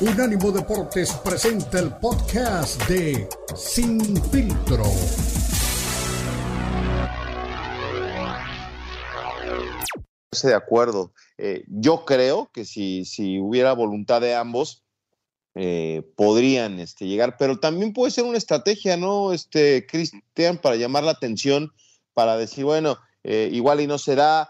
Unánimo 0.00 0.52
Deportes 0.52 1.12
presenta 1.24 1.80
el 1.80 1.92
podcast 1.96 2.80
de 2.88 3.28
Sin 3.56 4.00
Filtro. 4.30 4.84
de 10.40 10.54
acuerdo. 10.54 11.12
Eh, 11.36 11.64
yo 11.66 12.04
creo 12.04 12.48
que 12.52 12.64
si, 12.64 13.04
si 13.04 13.40
hubiera 13.40 13.72
voluntad 13.72 14.20
de 14.20 14.36
ambos, 14.36 14.84
eh, 15.56 16.04
podrían 16.14 16.78
este, 16.78 17.08
llegar, 17.08 17.36
pero 17.36 17.58
también 17.58 17.92
puede 17.92 18.12
ser 18.12 18.22
una 18.22 18.38
estrategia, 18.38 18.96
¿no, 18.96 19.32
este, 19.32 19.84
Cristian, 19.84 20.58
para 20.58 20.76
llamar 20.76 21.02
la 21.02 21.10
atención, 21.10 21.72
para 22.14 22.36
decir, 22.36 22.64
bueno, 22.64 22.98
eh, 23.24 23.48
igual 23.52 23.80
y 23.80 23.88
no 23.88 23.98
se 23.98 24.14
da, 24.14 24.48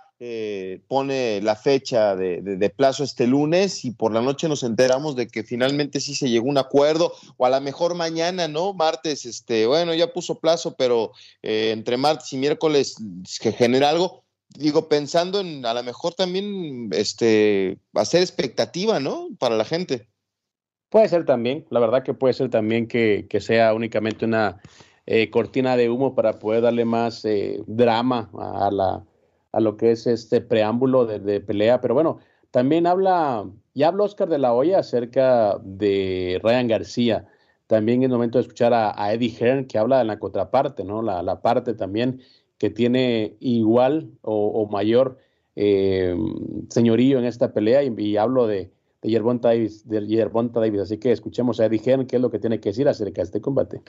pone 0.89 1.41
la 1.43 1.55
fecha 1.55 2.17
de, 2.17 2.73
plazo 2.77 3.05
este 3.05 3.27
lunes 3.27 3.85
y 3.85 3.93
por 3.93 4.13
la 4.13 4.21
noche 4.21 4.49
nos 4.49 4.63
enteramos 4.63 5.15
de 5.15 5.29
que 5.29 5.45
finalmente 5.45 6.01
sí 6.01 6.15
se 6.15 6.29
llegó 6.29 6.47
a 6.47 6.51
un 6.51 6.59
acuerdo, 6.59 7.13
o 7.37 7.47
a 7.47 7.51
lo 7.51 7.61
mejor 7.61 7.95
mañana, 7.95 8.49
¿no? 8.49 8.73
Martes, 8.73 9.25
este, 9.27 9.67
bueno, 9.67 9.95
ya 9.95 10.13
puso 10.13 10.41
plazo, 10.41 10.75
pero 10.77 11.13
entre 11.43 11.97
martes 11.97 12.33
y 12.33 12.37
miércoles 12.37 12.97
que 13.41 13.53
genera 13.53 13.91
algo 13.91 14.25
digo, 14.57 14.89
pensando 14.89 15.41
en 15.41 15.65
a 15.65 15.75
lo 15.75 15.83
mejor 15.83 16.15
también 16.15 16.91
este, 16.93 17.79
hacer 17.95 18.23
expectativa, 18.23 19.01
¿no? 19.01 19.29
Para 19.39 19.57
la 19.57 19.65
gente. 19.65 20.09
Puede 20.89 21.09
ser 21.09 21.27
también, 21.27 21.67
la 21.71 21.81
verdad 21.81 22.03
que 22.03 22.15
puede 22.15 22.33
ser 22.33 22.51
también 22.51 22.89
que, 22.89 23.27
sea 23.41 23.75
únicamente 23.75 24.25
una 24.25 24.61
eh, 25.07 25.29
cortina 25.31 25.77
de 25.77 25.91
humo 25.91 26.15
para 26.15 26.39
poder 26.39 26.63
darle 26.63 26.85
más 26.87 27.25
eh, 27.27 27.61
drama 27.67 28.31
a, 28.39 28.71
la, 28.71 29.05
a 29.59 29.61
lo 29.61 29.77
que 29.77 29.91
es 29.91 30.07
este 30.07 30.41
preámbulo 30.41 31.05
de, 31.05 31.41
pelea. 31.41 31.81
Pero 31.81 31.95
bueno, 31.95 32.19
también 32.53 32.87
habla, 32.87 33.45
ya 33.75 33.89
habla 33.89 34.05
Oscar 34.05 34.29
de 34.29 34.39
la 34.39 34.55
Hoya 34.55 34.79
acerca 34.79 35.59
de 35.65 36.41
Ryan 36.43 36.69
García. 36.69 37.27
También 37.67 38.05
es 38.05 38.09
momento 38.09 38.39
de 38.39 38.43
escuchar 38.43 38.73
a, 38.73 39.13
Eddie 39.13 39.35
Hearn 39.37 39.67
que 39.67 39.79
habla 39.79 39.99
de 39.99 40.05
la 40.05 40.19
contraparte, 40.21 40.85
¿no? 40.85 41.03
La, 41.03 41.23
la 41.23 41.43
parte 41.43 41.75
también 41.75 42.21
que 42.57 42.71
tiene 42.71 43.37
igual 43.41 44.11
o, 44.23 44.69
mayor 44.71 45.19
eh, 45.57 46.17
señorío 46.71 47.19
en 47.19 47.25
esta 47.25 47.53
pelea 47.53 47.83
y, 47.83 48.17
hablo 48.17 48.47
de, 48.47 48.71
de 49.03 49.11
Yerbonta 49.11 49.49
Davis, 49.49 49.89
de 49.89 50.07
Yerbonta 50.07 50.61
Davis. 50.61 50.83
Así 50.83 50.99
que 50.99 51.11
escuchemos 51.11 51.59
a 51.59 51.67
Eddie 51.67 51.83
Hearn 51.85 52.07
qué 52.07 52.17
es 52.17 52.23
lo 52.23 52.31
que 52.31 52.39
tiene 52.39 52.61
que 52.61 52.69
decir 52.69 52.89
acerca 52.89 53.23
de 53.23 53.25
este 53.25 53.41
combate. 53.41 53.83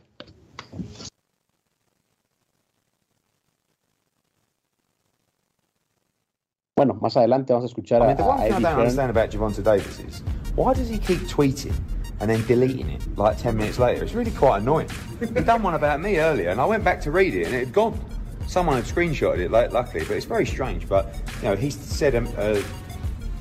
Bueno, 6.79 6.97
más 7.01 7.17
adelante 7.17 7.51
vamos 7.51 7.65
a 7.65 7.67
escuchar 7.67 8.01
a, 8.01 8.05
a 8.05 8.11
Eddie 8.47 8.63
Hearn. 8.63 9.09
about 9.09 9.29
Gervonta 9.29 9.61
Davis 9.61 9.99
is, 9.99 10.23
why 10.55 10.73
does 10.73 10.87
he 10.87 10.97
keep 10.97 11.19
tweeting 11.27 11.73
and 12.21 12.29
then 12.29 12.41
deleting 12.47 12.89
it 12.89 13.01
like 13.17 13.37
10 13.37 13.57
minutes 13.57 13.77
later? 13.77 14.01
It's 14.01 14.13
really 14.13 14.31
quite 14.31 14.61
annoying. 14.61 14.87
He 15.19 15.25
done 15.41 15.61
one 15.61 15.73
about 15.73 15.99
me 15.99 16.19
earlier 16.19 16.51
and 16.51 16.61
I 16.61 16.63
went 16.63 16.85
back 16.85 17.01
to 17.01 17.11
read 17.11 17.35
it 17.35 17.47
and 17.47 17.53
it 17.53 17.59
had 17.59 17.73
gone. 17.73 17.99
Someone 18.47 18.77
had 18.77 18.85
screenshotted 18.85 19.39
it, 19.39 19.51
luckily, 19.51 20.05
but 20.05 20.15
it's 20.15 20.25
very 20.25 20.45
strange. 20.45 20.87
But 20.87 21.13
you 21.41 21.49
know, 21.49 21.57
he's 21.57 21.75
said 21.75 22.15
a, 22.15 22.23
a 22.37 22.63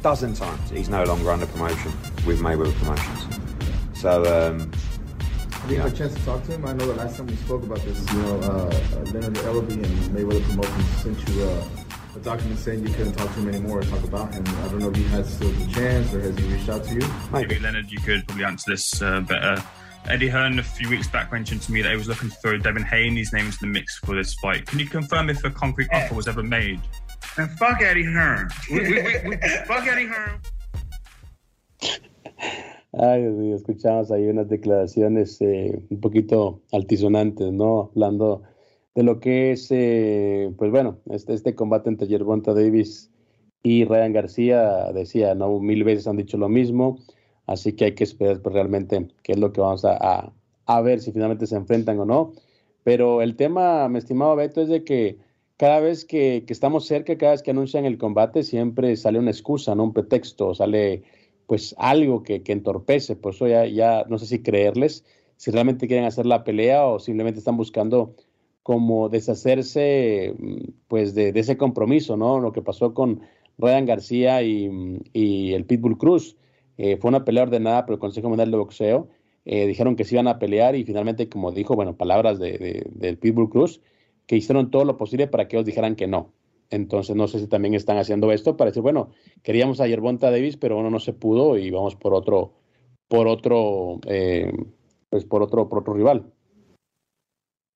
dozen 0.03 0.35
times 0.35 0.71
he's 0.71 0.89
no 0.89 1.05
longer 1.05 1.31
under 1.31 1.47
promotion 1.47 1.93
with 2.27 2.41
Mayweather 2.41 2.75
Promotions. 2.81 3.39
So. 3.95 4.25
Um, 4.25 4.73
have 5.61 5.71
you 5.71 5.81
had 5.81 5.93
a 5.93 5.97
chance 5.97 6.15
to 6.15 6.25
talk 6.25 6.43
to 6.45 6.53
him? 6.53 6.67
I 6.67 6.73
know 6.73 6.87
the 6.87 6.95
last 6.95 7.17
time 7.17 7.27
we 7.27 7.37
spoke 7.37 7.63
about 7.63 7.85
this, 7.85 8.13
you 8.13 8.23
know, 8.23 8.41
uh, 8.41 8.47
uh, 8.47 9.01
Leonard 9.13 9.35
Ellaby 9.35 9.75
and 9.75 10.17
Mayweather 10.17 10.43
Promotions 10.49 10.89
sent 11.03 11.29
you 11.29 11.45
uh, 11.45 11.65
a 12.19 12.25
document 12.25 12.59
saying 12.59 12.87
you 12.87 12.93
couldn't 12.95 13.13
talk 13.13 13.33
to 13.35 13.41
him 13.41 13.49
anymore 13.49 13.79
or 13.79 13.83
talk 13.83 14.03
about 14.05 14.35
him. 14.35 14.45
I 14.47 14.69
don't 14.69 14.79
know 14.79 14.91
if 14.91 14.97
he 14.97 15.05
has 15.05 15.33
still 15.33 15.51
the 15.51 15.73
chance 15.73 16.13
or 16.15 16.21
has 16.21 16.37
he 16.37 16.45
reached 16.53 16.69
out 16.69 16.85
to 16.85 16.95
you? 16.95 17.01
Maybe, 17.33 17.49
Maybe 17.49 17.59
Leonard, 17.61 17.91
you 17.91 18.01
could 18.01 18.27
probably 18.27 18.45
answer 18.45 18.73
this 18.73 19.01
uh, 19.01 19.21
better. 19.21 19.63
Eddie 20.07 20.29
Hearn 20.29 20.59
a 20.59 20.63
few 20.63 20.89
weeks 20.89 21.07
back 21.07 21.31
mentioned 21.33 21.63
to 21.63 21.73
me 21.73 21.83
that 21.83 21.91
he 21.91 21.97
was 21.97 22.09
looking 22.09 22.31
to 22.31 22.37
throw 22.37 22.57
Devin 22.59 22.85
Haney's 22.85 23.33
name 23.33 23.47
into 23.47 23.59
the 23.61 23.67
mix 23.67 23.99
for 23.99 24.15
this 24.15 24.35
fight. 24.35 24.67
Can 24.67 24.79
you 24.79 24.87
confirm 24.87 25.31
if 25.31 25.45
a 25.45 25.51
concrete 25.51 25.89
offer 25.93 26.15
was 26.15 26.27
ever 26.27 26.43
made? 26.43 26.81
And 27.37 27.51
fuck 27.59 27.81
Eddie 27.83 28.05
Hearn. 28.05 28.49
We, 28.71 28.81
we, 28.81 29.03
we, 29.29 29.37
fuck 29.67 29.87
Eddie 29.87 30.07
Hearn. 30.07 30.41
Ay, 33.01 33.21
Dios 33.21 33.35
mío, 33.37 33.55
escuchamos 33.55 34.11
ahí 34.11 34.27
unas 34.29 34.49
declaraciones 34.49 35.41
eh, 35.43 35.79
un 35.91 36.01
poquito 36.01 36.63
altisonantes, 36.73 37.53
¿no? 37.53 37.91
Hablando 37.95 38.43
de 38.95 39.03
lo 39.03 39.21
que 39.21 39.53
es, 39.53 39.69
eh, 39.71 40.53
pues 40.57 40.71
bueno, 40.71 40.99
este, 41.11 41.35
este 41.35 41.55
combate 41.55 41.89
entre 41.89 42.09
Yerbonta 42.09 42.55
Davis 42.55 43.11
y 43.63 43.85
Ryan 43.85 44.13
García, 44.13 44.93
decía, 44.93 45.35
¿no? 45.35 45.61
Mil 45.61 45.85
veces 45.85 46.07
han 46.07 46.17
dicho 46.17 46.37
lo 46.37 46.49
mismo. 46.49 46.99
Así 47.49 47.73
que 47.73 47.87
hay 47.87 47.95
que 47.95 48.05
esperar 48.05 48.43
pues, 48.43 48.53
realmente 48.53 49.09
qué 49.23 49.33
es 49.33 49.39
lo 49.39 49.53
que 49.53 49.63
vamos 49.63 49.83
a, 49.85 50.33
ver 50.83 51.01
si 51.01 51.13
finalmente 51.13 51.47
se 51.47 51.57
enfrentan 51.57 51.99
o 51.99 52.05
no. 52.05 52.33
Pero 52.85 53.23
el 53.23 53.37
tema, 53.37 53.89
mi 53.89 53.99
estimado 53.99 54.37
Beto, 54.37 54.61
es 54.61 54.69
de 54.69 54.85
que 54.85 55.19
cada 55.57 55.81
vez 55.81 56.05
que, 56.05 56.45
estamos 56.47 56.87
cerca, 56.87 57.17
cada 57.17 57.33
vez 57.33 57.43
que 57.43 57.51
anuncian 57.51 57.87
el 57.87 57.97
combate, 57.97 58.43
siempre 58.43 58.97
sale 58.97 59.19
una 59.19 59.31
excusa, 59.31 59.75
¿no? 59.75 59.85
Un 59.85 59.93
pretexto, 59.95 60.55
sale 60.55 61.03
pues 61.47 61.75
algo 61.79 62.23
que, 62.23 62.43
entorpece. 62.47 63.17
Por 63.17 63.33
eso 63.35 63.49
ya, 63.49 63.67
ya 63.67 64.05
no 64.09 64.19
sé 64.19 64.27
si 64.27 64.43
creerles, 64.43 65.07
si 65.37 65.51
realmente 65.51 65.87
quieren 65.87 66.05
hacer 66.05 66.27
la 66.27 66.45
pelea 66.45 66.87
o 66.87 66.99
simplemente 66.99 67.39
están 67.39 67.57
buscando 67.57 68.15
como 68.69 69.09
deshacerse 69.09 70.35
pues 70.89 71.15
de, 71.15 71.31
ese 71.35 71.57
compromiso, 71.57 72.19
¿no? 72.19 72.39
Lo 72.39 72.53
que 72.53 72.61
pasó 72.61 72.93
con 72.93 73.23
Ryan 73.57 73.87
García 73.87 74.43
y, 74.43 75.55
el 75.55 75.65
Pitbull 75.65 75.97
Cruz 75.97 76.37
eh, 76.77 76.99
fue 76.99 77.09
una 77.09 77.25
pelea 77.25 77.45
ordenada 77.45 77.87
por 77.87 77.95
el 77.95 77.99
Consejo 77.99 78.29
Mundial 78.29 78.51
de 78.51 78.59
Boxeo. 78.59 79.09
Eh, 79.47 79.67
dijeron 79.67 79.97
que 79.97 80.05
se 80.05 80.17
iban 80.17 80.29
a 80.29 80.39
pelear 80.39 80.77
y 80.77 80.85
finalmente, 80.85 81.31
como 81.31 81.51
dijo, 81.51 81.77
bueno, 81.77 81.97
palabras 81.97 82.39
de, 82.39 82.85
del 82.91 83.17
Pitbull 83.17 83.49
Cruz, 83.49 83.81
que 84.27 84.37
hicieron 84.37 84.71
todo 84.71 84.85
lo 84.85 84.99
posible 84.99 85.29
para 85.29 85.49
que 85.49 85.57
ellos 85.57 85.65
dijeran 85.65 85.97
que 85.97 86.07
no. 86.07 86.35
Entonces, 86.69 87.17
no 87.17 87.27
sé 87.27 87.39
si 87.39 87.47
también 87.47 87.73
están 87.73 87.97
haciendo 87.97 88.31
esto 88.33 88.59
para 88.59 88.69
decir, 88.69 88.83
bueno, 88.83 89.13
queríamos 89.43 89.81
a 89.81 89.87
Yerbonta 89.87 90.31
Davis, 90.31 90.59
pero 90.59 90.75
bueno, 90.75 90.91
no 90.91 91.01
se 91.01 91.15
pudo 91.15 91.57
y 91.57 91.71
vamos 91.71 91.97
por 91.97 92.13
otro, 92.13 92.53
por 93.09 93.29
otro, 93.29 93.99
eh, 94.09 94.53
pues 95.09 95.25
por 95.25 95.43
otro, 95.43 95.71
por 95.71 95.79
otro 95.79 95.95
rival. 95.95 96.31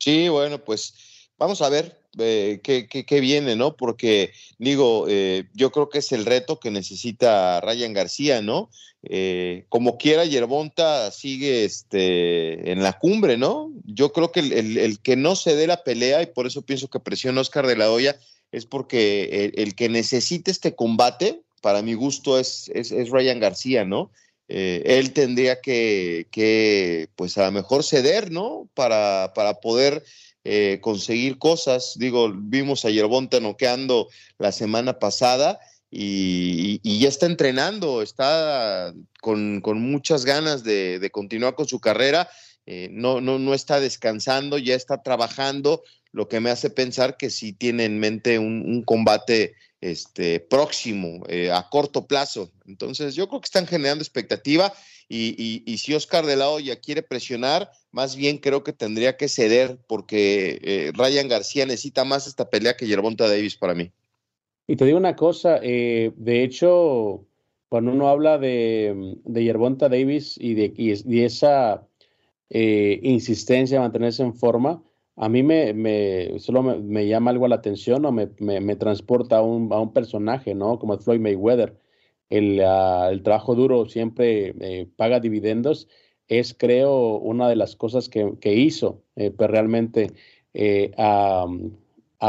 Sí, 0.02 0.28
bueno, 0.28 0.58
pues 0.58 0.94
vamos 1.38 1.62
a 1.62 1.68
ver 1.68 1.96
eh, 2.18 2.58
qué, 2.60 3.20
viene, 3.20 3.54
¿no? 3.54 3.76
Porque 3.76 4.32
digo, 4.58 5.06
eh, 5.08 5.44
yo 5.54 5.70
creo 5.70 5.90
que 5.90 5.98
es 5.98 6.10
el 6.10 6.26
reto 6.26 6.58
que 6.58 6.72
necesita 6.72 7.60
Ryan 7.60 7.92
García, 7.92 8.42
¿no? 8.42 8.68
Eh, 9.04 9.64
como 9.68 9.98
quiera, 9.98 10.24
Yerbonta 10.24 11.12
sigue 11.12 11.64
este, 11.64 12.72
en 12.72 12.82
la 12.82 12.98
cumbre, 12.98 13.36
¿no? 13.36 13.70
Yo 13.84 14.12
creo 14.12 14.32
que 14.32 14.40
el, 14.40 14.98
que 15.04 15.14
no 15.14 15.36
se 15.36 15.54
dé 15.54 15.68
la 15.68 15.84
pelea, 15.84 16.20
y 16.20 16.26
por 16.26 16.48
eso 16.48 16.62
pienso 16.62 16.90
que 16.90 16.98
presiona 16.98 17.40
Oscar 17.40 17.69
de 17.69 17.76
la 17.76 17.92
Hoya, 17.92 18.19
es 18.50 18.66
porque 18.66 19.52
el, 19.54 19.76
que 19.76 19.88
necesita 19.88 20.50
este 20.50 20.74
combate, 20.74 21.42
para 21.60 21.80
mi 21.80 21.94
gusto, 21.94 22.40
es, 22.40 22.69
es, 22.74 22.90
Ryan 23.10 23.38
García, 23.38 23.84
¿no? 23.84 24.10
Él 24.48 25.12
tendría 25.12 25.60
que, 25.60 27.08
pues 27.16 27.38
a 27.38 27.47
lo 27.47 27.53
mejor 27.53 27.84
ceder, 27.84 28.30
¿no? 28.30 28.69
Para, 28.75 29.32
para 29.34 29.60
poder 29.60 30.03
eh, 30.44 30.78
conseguir 30.80 31.38
cosas. 31.38 31.94
Digo, 31.97 32.32
vimos 32.34 32.84
a 32.84 32.91
Yerbonta 32.91 33.38
noqueando 33.38 34.08
la 34.38 34.50
semana 34.50 34.98
pasada 34.98 35.60
y, 35.88 36.81
ya 36.98 37.08
está 37.08 37.26
entrenando, 37.26 38.02
está 38.02 38.92
con, 39.20 39.62
muchas 39.62 40.25
ganas 40.25 40.64
de, 40.64 41.08
continuar 41.12 41.54
con 41.54 41.69
su 41.69 41.78
carrera. 41.78 42.28
Eh, 42.66 42.88
no, 42.91 43.20
no, 43.20 43.38
no 43.38 43.54
está 43.54 43.78
descansando, 43.78 44.58
ya 44.58 44.75
está 44.75 45.02
trabajando, 45.02 45.82
lo 46.12 46.28
que 46.28 46.41
me 46.41 46.50
hace 46.50 46.70
pensar 46.70 47.16
que 47.16 47.31
sí 47.31 47.52
tiene 47.52 47.84
en 47.84 48.00
mente 48.00 48.38
un, 48.38 48.82
combate 48.84 49.54
este, 49.82 50.41
próximo, 50.41 51.25
eh, 51.28 51.50
a 51.50 51.69
corto 51.69 52.06
plazo. 52.06 52.50
Entonces, 52.66 53.15
yo 53.15 53.28
creo 53.28 53.41
que 53.41 53.47
están 53.47 53.66
generando 53.66 54.00
expectativa 54.03 54.72
y, 55.08 55.76
si 55.76 55.93
Oscar 55.93 56.25
de 56.25 56.37
la 56.37 56.49
Hoya 56.49 56.81
quiere 56.81 57.02
presionar, 57.02 57.70
más 57.90 58.17
bien 58.17 58.38
creo 58.38 58.62
que 58.62 58.73
tendría 58.73 59.19
que 59.19 59.29
ceder 59.29 59.76
porque 59.87 60.58
eh, 60.62 60.93
Ryan 60.94 61.29
García 61.29 61.67
necesita 61.67 62.05
más 62.05 62.26
esta 62.26 62.49
pelea 62.49 62.76
que 62.76 62.87
Yerbonta 62.87 63.29
Davis 63.29 63.56
para 63.56 63.75
mí. 63.75 63.90
Y 64.67 64.76
te 64.76 64.87
digo 64.87 64.96
una 64.96 65.17
cosa, 65.17 65.58
eh, 65.62 66.12
de 66.17 66.44
hecho, 66.44 67.26
cuando 67.69 67.90
uno 67.90 68.08
habla 68.08 68.38
de, 68.38 69.19
de 69.25 69.44
Yerbonta 69.44 69.88
Davis 69.88 70.38
y 70.40 70.55
de, 70.55 70.73
y, 70.76 71.23
esa 71.23 71.87
insistencia 72.49 73.78
de 73.78 73.82
mantenerse 73.82 74.23
en 74.23 74.35
forma, 74.35 74.82
a 75.17 75.29
mí 75.29 75.43
me, 75.43 76.38
solo 76.38 76.62
me, 76.62 77.06
llama 77.06 77.31
algo 77.31 77.47
a 77.47 77.49
la 77.49 77.56
atención 77.56 78.05
o 78.05 78.12
me, 78.12 78.29
me, 78.38 78.76
transporta 78.76 79.38
a 79.38 79.43
un, 79.43 79.73
a 79.73 79.79
un 79.81 79.93
personaje, 79.93 80.55
¿no? 80.55 80.79
Como 80.79 80.99
Floyd 80.99 81.20
Mayweather 81.20 81.76
Ah, 82.32 83.11
el, 83.12 83.23
trabajo 83.23 83.55
duro 83.55 83.87
siempre 83.87 84.55
eh, 84.61 84.88
paga 84.97 85.20
dividendos, 85.20 85.88
es 86.29 86.55
creo 86.55 87.19
una 87.19 87.49
de 87.49 87.56
las 87.56 87.76
cosas 87.76 88.09
que, 88.09 88.55
hizo 88.55 89.03
eh, 89.17 89.31
pues, 89.31 89.50
realmente 89.50 90.12
eh, 90.55 90.93
a, 90.97 91.47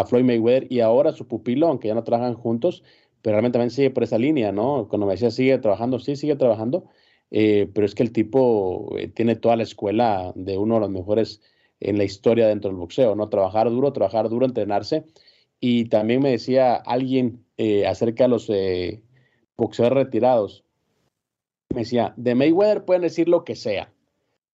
Floyd 0.07 0.25
Mayweather 0.25 0.67
y 0.69 0.81
ahora 0.81 1.13
su 1.13 1.27
pupilo, 1.27 1.67
aunque 1.67 1.87
ya 1.87 1.95
no 1.95 2.03
trabajan 2.03 2.33
juntos, 2.33 2.83
pero 3.21 3.35
realmente 3.35 3.53
también 3.57 3.69
sigue 3.71 3.91
por 3.91 4.03
esa 4.03 4.17
línea, 4.17 4.51
¿no? 4.51 4.87
Cuando 4.89 5.05
me 5.05 5.13
decía 5.13 5.31
sigue 5.31 5.57
trabajando, 5.59 5.99
sí, 5.99 6.15
sigue 6.15 6.35
trabajando, 6.35 6.85
pero 7.29 7.85
es 7.85 7.95
que 7.95 8.03
el 8.03 8.11
tipo 8.11 8.93
tiene 9.15 9.35
toda 9.35 9.55
la 9.55 9.63
escuela 9.63 10.33
de 10.35 10.57
uno 10.57 10.75
de 10.75 10.81
los 10.81 10.89
mejores 10.89 11.41
en 11.89 11.97
la 11.97 12.03
historia 12.03 12.47
dentro 12.47 12.69
del 12.69 12.79
boxeo, 12.79 13.15
¿no? 13.15 13.29
Trabajar 13.29 13.69
duro, 13.69 13.93
trabajar 13.93 14.29
duro, 14.29 14.45
entrenarse. 14.45 15.05
Y 15.59 15.85
también 15.85 16.21
me 16.21 16.31
decía 16.31 16.75
alguien 16.75 17.45
eh, 17.57 17.87
acerca 17.87 18.25
de 18.25 18.29
los 18.29 18.51
boxeadores 19.55 20.05
retirados. 20.05 20.63
Me 21.73 21.81
decía, 21.81 22.13
de 22.17 22.35
Mayweather 22.35 22.85
pueden 22.85 23.01
decir 23.01 23.27
lo 23.27 23.43
que 23.43 23.55
sea. 23.55 23.91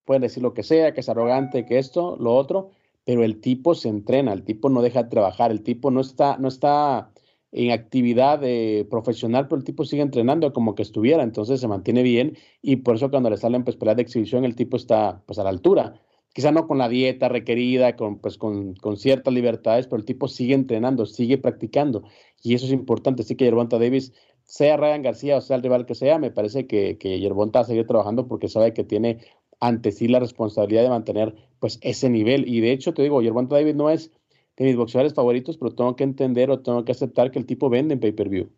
Pueden 0.06 0.22
decir 0.22 0.44
lo 0.44 0.54
que 0.54 0.64
sea, 0.64 0.94
que 0.94 1.02
es 1.02 1.10
arrogante, 1.10 1.66
que 1.66 1.78
esto, 1.78 2.18
lo 2.20 2.36
otro, 2.36 2.72
pero 3.06 3.24
el 3.24 3.42
tipo 3.42 3.76
se 3.76 3.90
entrena, 3.90 4.34
el 4.34 4.44
tipo 4.44 4.70
no 4.70 4.82
deja 4.82 5.04
de 5.04 5.10
trabajar, 5.10 5.52
el 5.52 5.64
tipo 5.64 5.92
no 5.92 6.02
está, 6.02 6.38
no 6.38 6.48
está 6.48 7.12
en 7.52 7.72
actividad 7.72 8.40
eh, 8.44 8.88
profesional, 8.90 9.48
pero 9.48 9.60
el 9.60 9.66
tipo 9.66 9.84
sigue 9.86 10.02
entrenando 10.02 10.54
como 10.54 10.76
que 10.76 10.84
estuviera, 10.84 11.24
entonces 11.24 11.60
se 11.60 11.68
mantiene 11.68 12.04
bien 12.04 12.38
y 12.62 12.78
por 12.78 12.96
eso 12.96 13.10
cuando 13.10 13.30
le 13.30 13.38
salen 13.38 13.64
pues 13.64 13.76
peleas 13.76 13.98
de 13.98 14.04
exhibición 14.04 14.46
el 14.46 14.56
tipo 14.56 14.78
está 14.78 15.24
pues 15.26 15.40
a 15.40 15.44
la 15.44 15.50
altura. 15.50 16.00
Quizá 16.34 16.52
no 16.52 16.68
con 16.68 16.78
la 16.78 16.90
dieta 16.90 17.28
requerida, 17.28 17.96
con, 17.96 18.20
pues, 18.20 18.38
con, 18.38 18.76
con 18.76 18.98
ciertas 18.98 19.34
libertades, 19.34 19.88
pero 19.88 19.98
el 19.98 20.06
tipo 20.06 20.28
sigue 20.28 20.54
entrenando, 20.54 21.06
sigue 21.06 21.38
practicando 21.38 22.04
y 22.44 22.54
eso 22.54 22.66
es 22.66 22.72
importante. 22.72 23.24
Así 23.24 23.36
que 23.36 23.46
Yerbonta 23.46 23.80
Davis, 23.80 24.14
sea 24.44 24.78
Ryan 24.78 25.02
García 25.02 25.38
o 25.38 25.42
sea 25.42 25.58
el 25.58 25.64
rival 25.64 25.86
que 25.86 25.96
sea, 25.96 26.18
me 26.18 26.32
parece 26.32 26.66
que, 26.68 26.98
que 26.98 27.20
Yerbonta 27.20 27.60
va 27.60 27.64
a 27.64 27.68
seguir 27.68 27.86
trabajando 27.86 28.28
porque 28.28 28.48
sabe 28.48 28.74
que 28.74 28.84
tiene 28.84 29.20
ante 29.60 29.92
sí 29.92 30.08
la 30.08 30.20
responsabilidad 30.20 30.84
de 30.84 30.90
mantener 30.90 31.36
pues 31.60 31.80
ese 31.82 32.10
nivel. 32.10 32.48
Y 32.48 32.62
de 32.62 32.72
hecho, 32.72 32.94
te 32.94 33.04
digo, 33.04 33.22
Yerbonta 33.22 33.56
Davis 33.56 33.76
no 33.76 33.90
es 33.90 34.12
de 34.58 34.66
mis 34.66 34.76
boxeadores 34.76 35.14
favoritos, 35.14 35.58
pero 35.58 35.74
tengo 35.74 35.96
que 35.96 36.04
entender 36.04 36.50
o 36.52 36.62
tengo 36.62 36.84
que 36.86 36.92
aceptar 36.92 37.32
que 37.32 37.40
el 37.40 37.46
tipo 37.46 37.70
vende 37.70 37.94
en 37.94 38.00
pay-per-view. 38.00 38.50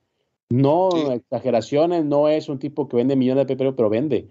No 0.50 0.90
exageraciones, 1.14 2.04
no 2.06 2.28
es 2.28 2.50
un 2.50 2.60
tipo 2.60 2.88
que 2.88 2.98
vende 2.98 3.16
millones 3.16 3.44
de 3.44 3.48
pay-per-view, 3.48 3.76
pero 3.76 3.90
vende. 3.90 4.30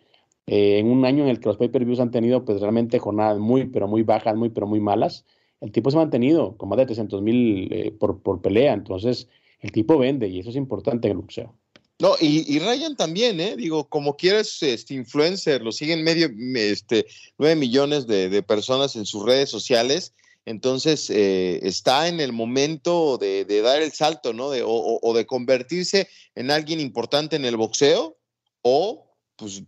Eh, 0.51 0.79
en 0.79 0.89
un 0.89 1.05
año 1.05 1.23
en 1.25 1.31
el 1.31 1.39
que 1.39 1.49
los 1.49 1.57
pay-per-views 1.57 2.01
han 2.01 2.11
tenido 2.11 2.45
pues 2.45 2.61
realmente 2.61 2.99
jornadas 2.99 3.39
muy, 3.39 3.67
pero 3.67 3.87
muy 3.87 4.03
bajas, 4.03 4.35
muy, 4.35 4.49
pero 4.49 4.67
muy 4.67 4.81
malas, 4.81 5.25
el 5.61 5.73
tipo 5.73 5.91
se 5.91 5.97
ha 5.97 6.01
mantenido 6.01 6.57
con 6.57 6.69
más 6.69 6.79
de 6.79 6.87
300 6.87 7.23
mil 7.23 7.69
eh, 7.73 7.93
por, 7.99 8.21
por 8.23 8.41
pelea. 8.41 8.73
Entonces, 8.73 9.29
el 9.61 9.73
tipo 9.73 9.99
vende 9.99 10.29
y 10.29 10.41
eso 10.41 10.51
es 10.51 10.57
importante 10.57 11.09
en 11.09 11.13
el 11.13 11.19
boxeo. 11.19 11.55
No, 11.99 12.15
y, 12.19 12.51
y, 12.51 12.59
Ryan 12.59 12.97
también, 12.97 13.41
¿eh? 13.41 13.57
Digo, 13.57 13.85
como 13.89 14.17
quieres, 14.17 14.63
este 14.63 14.95
influencer, 14.95 15.61
lo 15.61 15.71
siguen 15.71 16.03
medio, 16.03 16.31
este, 16.55 17.07
nueve 17.37 17.57
millones 17.57 18.07
de, 18.07 18.31
de 18.31 18.43
personas 18.43 18.97
en 18.97 19.05
sus 19.05 19.27
redes 19.27 19.51
sociales 19.51 20.15
entonces, 20.47 21.11
eh, 21.11 21.61
está 21.63 22.09
en 22.09 22.21
el 22.21 22.33
momento 22.33 23.19
de, 23.19 23.45
dar 23.63 23.83
el 23.83 23.93
salto, 23.93 24.33
¿no? 24.33 24.51
De, 24.51 24.63
o, 24.65 25.13
de 25.15 25.27
convertirse 25.27 26.09
en 26.35 26.51
alguien 26.51 26.81
importante 26.81 27.37
en 27.37 27.45
el 27.45 27.57
boxeo 27.57 28.17
o 28.63 29.10
pues 29.41 29.63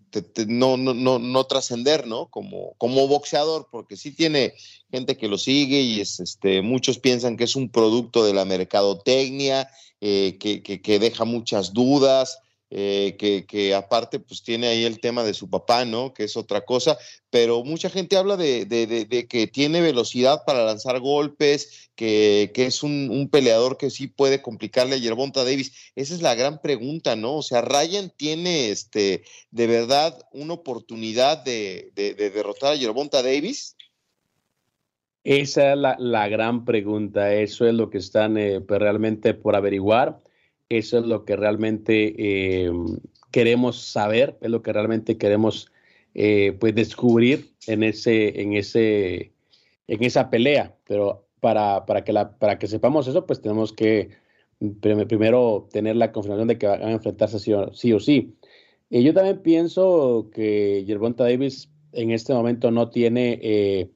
no, 0.49 0.77
no, 0.77 0.93
no, 0.93 1.19
no 1.19 1.45
trascender, 1.45 2.07
¿no? 2.07 2.27
Como, 2.27 2.75
como 2.77 3.09
boxeador, 3.09 3.69
porque 3.73 3.97
sí 3.97 4.13
tiene 4.13 4.53
gente 4.91 5.17
que 5.17 5.29
lo 5.29 5.39
sigue 5.39 5.81
y 5.81 6.03
es, 6.03 6.21
este, 6.21 6.61
muchos 6.61 6.99
piensan 6.99 7.39
que 7.39 7.45
es 7.45 7.57
un 7.57 7.71
producto 7.71 8.23
de 8.23 8.35
la 8.35 8.45
mercadotecnia, 8.45 9.71
eh, 10.03 10.37
que, 10.39 10.63
que, 10.63 10.99
deja 10.99 11.25
muchas 11.25 11.73
dudas, 11.73 12.41
eh, 12.75 13.19
que, 13.19 13.75
aparte 13.75 14.19
pues 14.19 14.43
tiene 14.43 14.67
ahí 14.67 14.85
el 14.85 14.99
tema 14.99 15.25
de 15.25 15.35
su 15.35 15.51
papá, 15.51 15.85
¿no? 15.85 16.15
Que 16.15 16.25
es 16.25 16.39
otra 16.39 16.63
cosa, 16.63 16.97
pero 17.29 17.63
mucha 17.65 17.91
gente 17.91 18.17
habla 18.17 18.39
de, 18.39 19.27
que 19.29 19.47
tiene 19.47 19.83
velocidad 19.83 20.45
para 20.47 20.65
lanzar 20.65 20.99
golpes, 20.99 21.91
que, 21.95 22.51
es 22.55 22.83
un, 22.83 23.29
peleador 23.31 23.77
que 23.77 23.91
sí 23.91 24.07
puede 24.07 24.41
complicarle 24.41 24.95
a 24.95 24.99
Yerbonta 24.99 25.45
Davis. 25.45 25.93
Esa 25.97 26.15
es 26.15 26.23
la 26.23 26.35
gran 26.35 26.63
pregunta, 26.63 27.15
¿no? 27.15 27.37
O 27.37 27.43
sea, 27.43 27.61
Ryan 27.61 28.11
tiene 28.17 28.71
este, 28.71 29.23
de 29.51 29.67
verdad 29.67 30.19
una 30.33 30.55
oportunidad 30.55 31.45
de, 31.45 31.93
derrotar 31.95 32.73
a 32.73 32.77
Yerbonta 32.77 33.23
Davis. 33.23 33.77
Esa 35.25 35.75
es 35.75 35.79
la, 35.79 36.29
gran 36.29 36.65
pregunta, 36.65 37.35
eso 37.35 37.67
es 37.67 37.75
lo 37.75 37.91
que 37.91 37.99
están 37.99 38.39
eh, 38.39 38.63
pues, 38.63 38.81
realmente 38.81 39.35
por 39.35 39.57
averiguar 39.57 40.23
eso 40.79 40.99
es 40.99 41.07
lo 41.07 41.25
que 41.25 41.37
realmente 41.37 42.15
eh, 42.19 42.73
queremos 43.31 43.81
saber, 43.81 44.37
es 44.41 44.51
lo 44.51 44.63
que 44.63 44.73
realmente 44.73 45.19
queremos 45.19 45.71
eh, 46.15 46.57
pues 46.61 46.75
descubrir 46.75 47.53
en 47.67 47.83
ese, 47.83 48.41
en 48.41 48.53
ese, 48.55 49.33
en 49.89 50.05
esa 50.05 50.31
pelea. 50.31 50.77
Pero 50.87 51.27
para, 51.41 51.87
para, 51.87 52.05
que 52.05 52.13
la, 52.13 52.39
para 52.39 52.59
que 52.59 52.67
sepamos 52.67 53.09
eso, 53.09 53.27
pues 53.27 53.41
tenemos 53.41 53.73
que 53.73 54.11
primero 54.81 55.69
tener 55.73 55.97
la 55.97 56.13
confirmación 56.13 56.49
de 56.49 56.59
que 56.59 56.67
van 56.67 56.83
a 56.83 56.93
enfrentarse 56.93 57.39
sí 57.39 57.53
o 57.53 57.73
sí. 57.73 57.93
O 57.93 58.01
sí. 58.01 58.37
Y 58.91 59.03
yo 59.03 59.15
también 59.15 59.41
pienso 59.43 60.31
que 60.33 60.85
Yerbonta 60.85 61.25
Davis 61.25 61.71
en 61.93 62.11
este 62.11 62.35
momento 62.35 62.71
no 62.71 62.91
tiene 62.91 63.39
eh, 63.43 63.91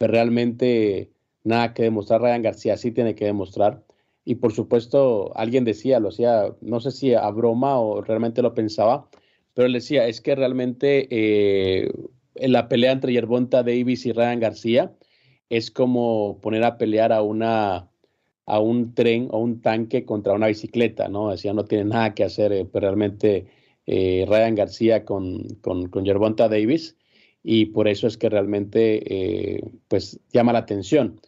realmente 0.00 1.10
nada 1.44 1.72
que 1.74 1.84
demostrar. 1.84 2.20
Ryan 2.20 2.42
García 2.42 2.76
sí 2.76 2.90
tiene 2.90 3.14
que 3.14 3.26
demostrar. 3.26 3.84
Y 4.24 4.36
por 4.36 4.52
supuesto, 4.52 5.32
alguien 5.36 5.64
decía, 5.64 6.00
lo 6.00 6.08
hacía, 6.08 6.54
no 6.60 6.80
sé 6.80 6.90
si 6.90 7.14
a 7.14 7.28
broma 7.30 7.78
o 7.80 8.02
realmente 8.02 8.42
lo 8.42 8.54
pensaba, 8.54 9.08
pero 9.54 9.66
él 9.66 9.72
decía, 9.72 10.06
es 10.06 10.20
que 10.20 10.34
realmente 10.34 11.08
eh, 11.10 11.90
en 12.34 12.52
la 12.52 12.68
pelea 12.68 12.92
entre 12.92 13.12
Yerbonta 13.12 13.62
Davis 13.62 14.06
y 14.06 14.12
Ryan 14.12 14.40
García 14.40 14.92
es 15.48 15.70
como 15.70 16.40
poner 16.40 16.64
a 16.64 16.78
pelear 16.78 17.12
a 17.12 17.22
una 17.22 17.88
a 18.46 18.58
un 18.58 18.94
tren 18.94 19.28
o 19.30 19.38
un 19.38 19.60
tanque 19.62 20.04
contra 20.04 20.32
una 20.32 20.48
bicicleta, 20.48 21.08
¿no? 21.08 21.30
Decía, 21.30 21.52
no 21.52 21.64
tiene 21.66 21.84
nada 21.84 22.14
que 22.14 22.24
hacer 22.24 22.52
eh, 22.52 22.66
pero 22.70 22.88
realmente 22.88 23.46
eh, 23.86 24.24
Ryan 24.28 24.54
García 24.56 25.04
con, 25.04 25.44
con, 25.60 25.88
con 25.88 26.04
Yerbonta 26.04 26.48
Davis 26.48 26.96
y 27.42 27.66
por 27.66 27.88
eso 27.88 28.06
es 28.06 28.16
que 28.18 28.28
realmente 28.28 29.62
pues 29.88 30.20
llama 30.32 30.52
la 30.52 30.60
atención. 30.60 31.20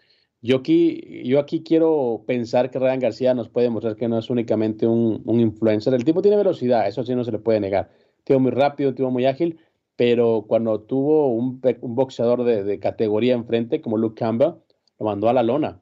Yo 0.45 0.57
aquí, 0.57 1.23
yo 1.25 1.39
aquí 1.39 1.63
quiero 1.63 2.25
pensar 2.27 2.71
que 2.71 2.81
Ryan 2.81 2.99
García 2.99 3.33
nos 3.33 3.49
puede 3.49 3.71
mostrar 3.71 3.95
que 3.95 4.09
no 4.09 4.19
es 4.19 4.29
únicamente 4.29 4.89
un, 4.89 5.23
influencer. 5.25 5.95
El 5.95 6.05
tipo 6.05 6.21
tiene 6.21 6.37
velocidad, 6.37 6.89
eso 6.89 7.05
sí 7.05 7.15
no 7.15 7.23
se 7.23 7.31
le 7.31 7.39
puede 7.39 7.61
negar. 7.61 7.91
Tiene 8.25 8.43
muy 8.43 8.51
rápido, 8.51 8.93
tiene 8.93 9.13
muy 9.13 9.25
ágil, 9.27 9.61
pero 9.95 10.45
cuando 10.49 10.81
tuvo 10.81 11.29
un, 11.29 11.61
boxeador 11.61 12.43
de, 12.43 12.81
categoría 12.81 13.35
enfrente, 13.35 13.81
como 13.81 13.97
Luke 13.99 14.19
Campbell, 14.19 14.55
lo 14.99 15.07
mandó 15.07 15.29
a 15.29 15.33
la 15.33 15.45
lona. 15.45 15.81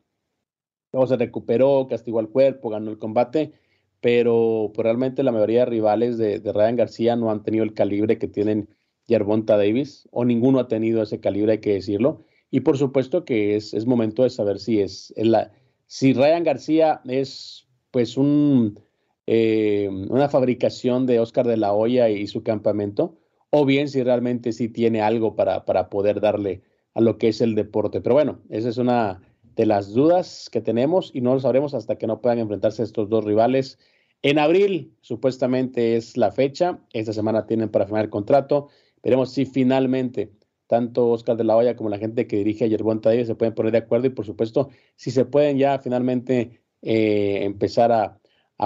Luego 0.92 1.06
se 1.06 1.16
recuperó, 1.16 1.86
castigó 1.88 2.18
al 2.18 2.28
cuerpo, 2.28 2.68
ganó 2.68 2.90
el 2.90 2.98
combate, 2.98 3.52
pero, 4.00 4.72
pues, 4.74 4.84
realmente 4.84 5.22
la 5.22 5.32
mayoría 5.32 5.60
de 5.60 5.66
rivales 5.66 6.18
de, 6.18 6.38
de, 6.38 6.52
Ryan 6.52 6.76
García 6.76 7.16
no 7.16 7.30
han 7.30 7.42
tenido 7.42 7.64
el 7.64 7.72
calibre 7.72 8.18
que 8.18 8.28
tienen 8.28 8.68
Yerbonta 9.06 9.56
Davis, 9.56 10.06
o 10.10 10.26
ninguno 10.26 10.58
ha 10.58 10.68
tenido 10.68 11.02
ese 11.02 11.18
calibre, 11.20 11.52
hay 11.52 11.60
que 11.60 11.74
decirlo. 11.74 12.24
Y 12.50 12.60
por 12.60 12.76
supuesto 12.78 13.24
que 13.24 13.56
es, 13.56 13.74
es 13.74 13.86
momento 13.86 14.22
de 14.22 14.30
saber 14.30 14.58
si 14.58 14.80
es, 14.80 15.12
la, 15.16 15.52
si 15.86 16.12
Ryan 16.12 16.44
García 16.44 17.00
es 17.06 17.68
pues 17.90 18.16
un, 18.16 18.78
eh, 19.26 19.88
una 20.08 20.28
fabricación 20.28 21.06
de 21.06 21.20
Oscar 21.20 21.46
de 21.46 21.56
la 21.56 21.72
Hoya 21.72 22.08
y 22.08 22.26
su 22.26 22.42
campamento, 22.42 23.16
o 23.50 23.64
bien 23.64 23.88
si 23.88 24.02
realmente 24.02 24.52
sí 24.52 24.68
tiene 24.68 25.00
algo 25.02 25.36
para, 25.36 25.64
para 25.64 25.90
poder 25.90 26.20
darle 26.20 26.62
a 26.94 27.00
lo 27.00 27.18
que 27.18 27.28
es 27.28 27.40
el 27.40 27.54
deporte. 27.54 28.00
Pero 28.00 28.14
bueno, 28.14 28.40
esa 28.48 28.68
es 28.68 28.78
una 28.78 29.20
de 29.56 29.66
las 29.66 29.92
dudas 29.92 30.48
que 30.50 30.60
tenemos 30.60 31.10
y 31.14 31.20
no 31.20 31.34
lo 31.34 31.40
sabremos 31.40 31.74
hasta 31.74 31.96
que 31.96 32.06
no 32.06 32.20
puedan 32.20 32.38
enfrentarse 32.38 32.82
estos 32.82 33.08
dos 33.08 33.24
rivales. 33.24 33.78
En 34.22 34.38
abril, 34.38 34.94
supuestamente 35.00 35.96
es 35.96 36.16
la 36.16 36.30
fecha. 36.30 36.78
Esta 36.92 37.12
semana 37.12 37.46
tienen 37.46 37.68
para 37.68 37.86
firmar 37.86 38.04
el 38.04 38.10
contrato. 38.10 38.68
Veremos 39.02 39.32
si 39.32 39.46
finalmente 39.46 40.32
tanto 40.70 41.08
Oscar 41.08 41.36
de 41.36 41.42
la 41.42 41.56
Hoya 41.56 41.74
como 41.74 41.90
la 41.90 41.98
gente 41.98 42.28
que 42.28 42.36
dirige 42.36 42.64
a 42.64 42.68
Yerbonta 42.68 43.10
Davis 43.10 43.26
se 43.26 43.34
pueden 43.34 43.56
poner 43.56 43.72
de 43.72 43.78
acuerdo 43.78 44.06
y 44.06 44.10
por 44.10 44.24
supuesto 44.24 44.68
si 44.94 45.10
se 45.10 45.24
pueden 45.24 45.58
ya 45.58 45.80
finalmente 45.80 46.62
eh, 46.80 47.40
empezar 47.42 47.90
a, 47.90 48.16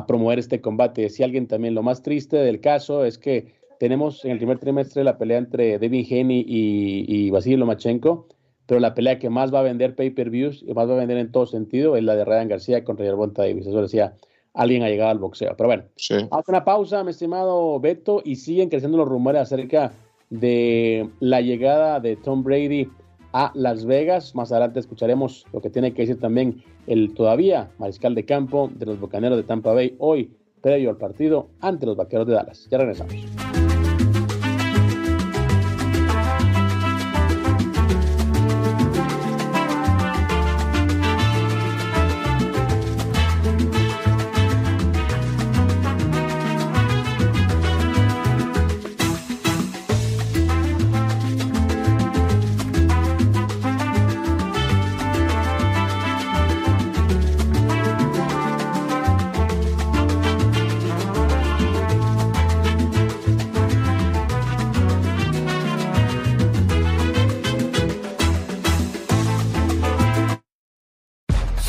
promover 0.08 0.40
este 0.40 0.60
combate. 0.60 1.08
Si 1.08 1.22
alguien 1.22 1.46
también, 1.46 1.72
lo 1.72 1.84
más 1.84 2.02
triste 2.02 2.36
del 2.36 2.60
caso 2.60 3.04
es 3.04 3.16
que 3.16 3.54
tenemos 3.78 4.24
en 4.24 4.32
el 4.32 4.38
primer 4.38 4.58
trimestre 4.58 5.04
la 5.04 5.16
pelea 5.18 5.38
entre 5.38 5.78
Devin 5.78 6.04
Haney 6.04 6.44
y, 6.46 7.04
y 7.06 7.30
Vasily 7.30 7.56
Lomachenko, 7.56 8.26
pero 8.66 8.80
la 8.80 8.92
pelea 8.92 9.20
que 9.20 9.30
más 9.30 9.54
va 9.54 9.60
a 9.60 9.62
vender 9.62 9.94
pay-per-views 9.94 10.64
y 10.66 10.74
más 10.74 10.88
va 10.88 10.94
a 10.94 10.96
vender 10.96 11.18
en 11.18 11.30
todo 11.30 11.46
sentido 11.46 11.96
es 11.96 12.02
la 12.02 12.16
de 12.16 12.24
Ryan 12.24 12.48
García 12.48 12.82
contra 12.82 13.06
Yerbonta 13.06 13.42
Davis. 13.42 13.68
Eso 13.68 13.80
decía 13.80 14.14
alguien 14.52 14.82
ha 14.82 14.88
llegado 14.88 15.10
al 15.10 15.18
boxeo. 15.20 15.54
Pero 15.56 15.68
bueno, 15.68 15.84
hace 15.94 16.50
una 16.50 16.64
pausa, 16.64 17.04
mi 17.04 17.10
estimado 17.10 17.78
Beto, 17.78 18.20
y 18.24 18.34
siguen 18.34 18.68
creciendo 18.70 18.98
los 18.98 19.08
rumores 19.08 19.42
acerca 19.42 19.92
de 20.40 21.08
la 21.20 21.40
llegada 21.40 22.00
de 22.00 22.16
Tom 22.16 22.42
Brady 22.42 22.88
a 23.32 23.52
Las 23.54 23.84
Vegas. 23.84 24.34
Más 24.34 24.52
adelante 24.52 24.80
escucharemos 24.80 25.44
lo 25.52 25.60
que 25.60 25.70
tiene 25.70 25.92
que 25.92 26.02
decir 26.02 26.20
también 26.20 26.62
el 26.86 27.14
todavía 27.14 27.70
mariscal 27.78 28.14
de 28.14 28.24
campo 28.24 28.70
de 28.74 28.86
los 28.86 28.98
Bocaneros 29.00 29.36
de 29.36 29.44
Tampa 29.44 29.72
Bay 29.72 29.96
hoy, 29.98 30.32
previo 30.60 30.90
al 30.90 30.96
partido 30.96 31.48
ante 31.60 31.86
los 31.86 31.96
Vaqueros 31.96 32.26
de 32.26 32.34
Dallas. 32.34 32.68
Ya 32.70 32.78
regresamos. 32.78 33.14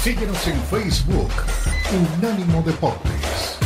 Facebook, 0.05 1.31
Unánimo 2.19 2.61
Deportes. 2.61 3.57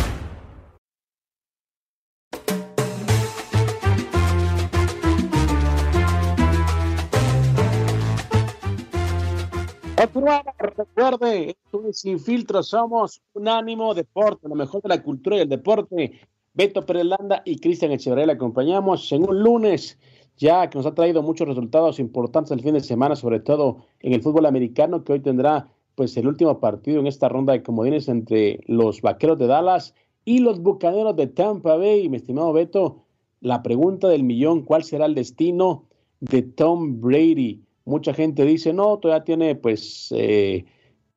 recuerde, 10.77 11.58
esto 11.65 11.84
es 11.89 12.00
Sin 12.00 12.17
Filtro, 12.22 12.63
somos 12.63 13.22
Unánimo 13.34 13.93
Deporte, 13.93 14.48
lo 14.48 14.55
mejor 14.55 14.81
de 14.81 14.88
la 14.88 15.03
cultura 15.03 15.36
y 15.36 15.39
el 15.41 15.50
deporte. 15.50 16.22
Beto 16.53 16.86
Perelanda 16.86 17.41
y 17.43 17.60
Cristian 17.60 17.91
Echeverría 17.91 18.27
le 18.27 18.34
acompañamos 18.34 19.12
en 19.12 19.27
un 19.27 19.43
lunes 19.43 19.98
ya 20.38 20.69
que 20.69 20.77
nos 20.77 20.88
ha 20.88 20.96
traído 20.96 21.22
muchos 21.22 21.50
resultados 21.50 22.00
importantes 22.00 22.51
el 22.51 22.63
fin 22.63 22.75
de 22.75 22.79
semana, 22.79 23.17
sobre 23.17 23.41
todo 23.41 23.84
en 24.00 24.13
el 24.13 24.22
fútbol 24.22 24.46
americano, 24.46 25.03
que 25.03 25.12
hoy 25.12 25.19
tendrá 25.19 25.67
pues 26.00 26.15
el 26.15 26.27
último 26.27 26.62
partido 26.62 27.01
en 27.01 27.08
esta 27.08 27.27
ronda 27.27 27.51
de 27.51 27.62
comodines 27.62 28.08
entre 28.08 28.62
los 28.68 29.01
Vaqueros 29.01 29.38
de 29.38 29.48
Dallas 29.48 29.94
y 30.24 30.39
los 30.39 30.62
Bucaneros 30.62 31.13
de 31.18 31.27
Tampa 31.27 31.75
Bay. 31.75 32.08
Mi 32.08 32.15
estimado 32.15 32.53
Beto, 32.53 33.03
la 33.41 33.62
pregunta 33.62 34.08
del 34.08 34.24
millón, 34.24 34.62
¿cuál 34.62 34.86
será 34.86 35.08
el 35.08 35.13
destino 35.13 35.89
de 36.22 36.41
Tom 36.41 37.01
Brady? 37.01 37.65
Mucha 37.84 38.13
gente 38.13 38.46
dice, 38.46 38.72
no, 38.72 38.98
todavía 38.98 39.25
tiene 39.25 39.56
pues 39.56 40.13
eh, 40.15 40.63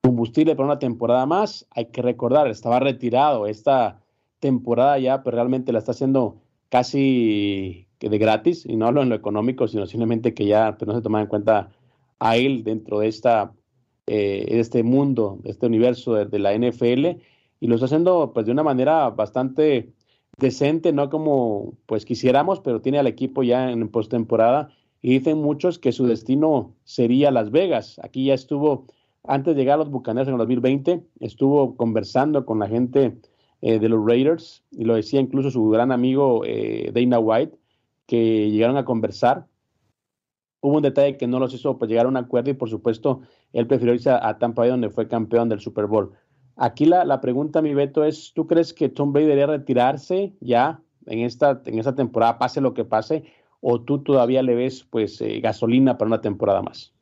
combustible 0.01 0.57
para 0.57 0.67
una 0.67 0.81
temporada 0.81 1.27
más. 1.27 1.65
Hay 1.71 1.85
que 1.93 2.03
recordar, 2.03 2.49
estaba 2.49 2.81
retirado 2.81 3.47
esta 3.47 4.03
temporada 4.41 4.99
ya, 4.99 5.23
pero 5.23 5.37
realmente 5.37 5.71
la 5.71 5.79
está 5.79 5.93
haciendo 5.93 6.39
casi 6.71 7.87
de 8.01 8.19
gratis, 8.19 8.67
y 8.67 8.75
no 8.75 8.89
hablo 8.89 9.03
en 9.03 9.11
lo 9.11 9.15
económico, 9.15 9.69
sino 9.69 9.87
simplemente 9.87 10.35
que 10.35 10.47
ya 10.47 10.77
pues, 10.77 10.89
no 10.89 10.97
se 10.97 11.03
toma 11.03 11.21
en 11.21 11.29
cuenta 11.29 11.71
a 12.19 12.37
él 12.37 12.65
dentro 12.65 12.99
de 12.99 13.07
esta 13.07 13.53
eh, 14.15 14.61
este 14.61 14.83
mundo, 14.83 15.39
este 15.45 15.65
universo 15.65 16.13
de, 16.13 16.39
la 16.39 16.53
NFL, 16.53 17.19
y 17.61 17.67
lo 17.67 17.77
está 17.77 17.87
haciendo 17.87 18.33
pues 18.35 18.45
de 18.45 18.53
una 18.53 18.63
manera 18.63 19.09
bastante 19.09 19.95
decente, 20.37 20.93
no 20.93 21.09
como 21.09 21.73
pues 21.87 22.05
quisiéramos, 22.05 22.61
pero 22.61 22.83
tiene 22.83 22.99
al 22.99 23.07
equipo 23.07 23.43
ya 23.43 23.71
en 23.71 23.89
postemporada 23.89 24.69
y 25.01 25.13
dicen 25.15 25.39
muchos 25.39 25.79
que 25.79 25.93
su 25.93 26.07
destino 26.07 26.75
sería 26.85 27.31
Las 27.31 27.51
Vegas. 27.51 27.99
Aquí 28.05 28.27
ya 28.27 28.35
estuvo, 28.35 28.85
antes 29.25 29.55
de 29.55 29.63
llegar 29.63 29.77
a 29.77 29.79
los 29.79 29.91
Bucaneros 29.91 30.29
en 30.29 30.35
el 30.35 30.39
2020, 30.41 31.03
estuvo 31.21 31.75
conversando 31.79 32.45
con 32.45 32.59
la 32.59 32.69
gente 32.69 33.17
eh, 33.63 33.79
de 33.79 33.89
los 33.89 34.07
Raiders 34.07 34.63
y 34.73 34.85
lo 34.85 34.95
decía 34.95 35.21
incluso 35.21 35.51
su 35.51 35.71
gran 35.71 35.91
amigo 35.91 36.43
eh, 36.45 36.93
Dana 36.95 37.19
White, 37.19 37.57
que 38.07 38.51
llegaron 38.51 38.77
a 38.77 38.85
conversar. 38.85 39.47
Hubo 40.61 40.77
un 40.77 40.83
detalle 40.83 41.17
que 41.17 41.27
no 41.27 41.39
los 41.39 41.55
hizo 41.55 41.79
pues, 41.79 41.89
llegar 41.89 42.05
a 42.05 42.11
un 42.11 42.19
acuerdo 42.19 42.51
y 42.51 42.55
por 42.55 42.69
supuesto 42.69 43.23
él 43.53 43.67
prefirió 43.67 43.95
irse 43.95 44.11
a, 44.11 44.39
Tampa 44.39 44.63
Bay 44.63 44.71
donde 44.71 44.91
fue 44.91 45.09
campeón 45.09 45.49
del 45.49 45.61
Super 45.61 45.87
Bowl. 45.87 46.13
Aquí 46.57 46.85
la, 46.85 47.05
la, 47.05 47.21
pregunta, 47.21 47.63
mi 47.63 47.75
Beto, 47.75 48.05
es, 48.05 48.33
¿tú 48.35 48.47
crees 48.47 48.73
que 48.73 48.89
Tom 48.89 49.13
Brady 49.13 49.27
debería 49.27 49.47
retirarse 49.47 50.35
ya 50.41 50.81
en 51.07 51.21
esta, 51.21 51.63
en 51.65 51.79
esta 51.79 51.95
temporada, 51.95 52.39
pase 52.39 52.61
lo 52.61 52.75
que 52.75 52.85
pase, 52.85 53.25
o 53.61 53.81
tú 53.81 54.03
todavía 54.03 54.43
le 54.43 54.55
ves 54.55 54.85
pues 54.85 55.21
eh, 55.21 55.41
gasolina 55.41 55.99
para 55.99 56.09
una 56.09 56.21
temporada 56.21 56.63
más? 56.63 56.93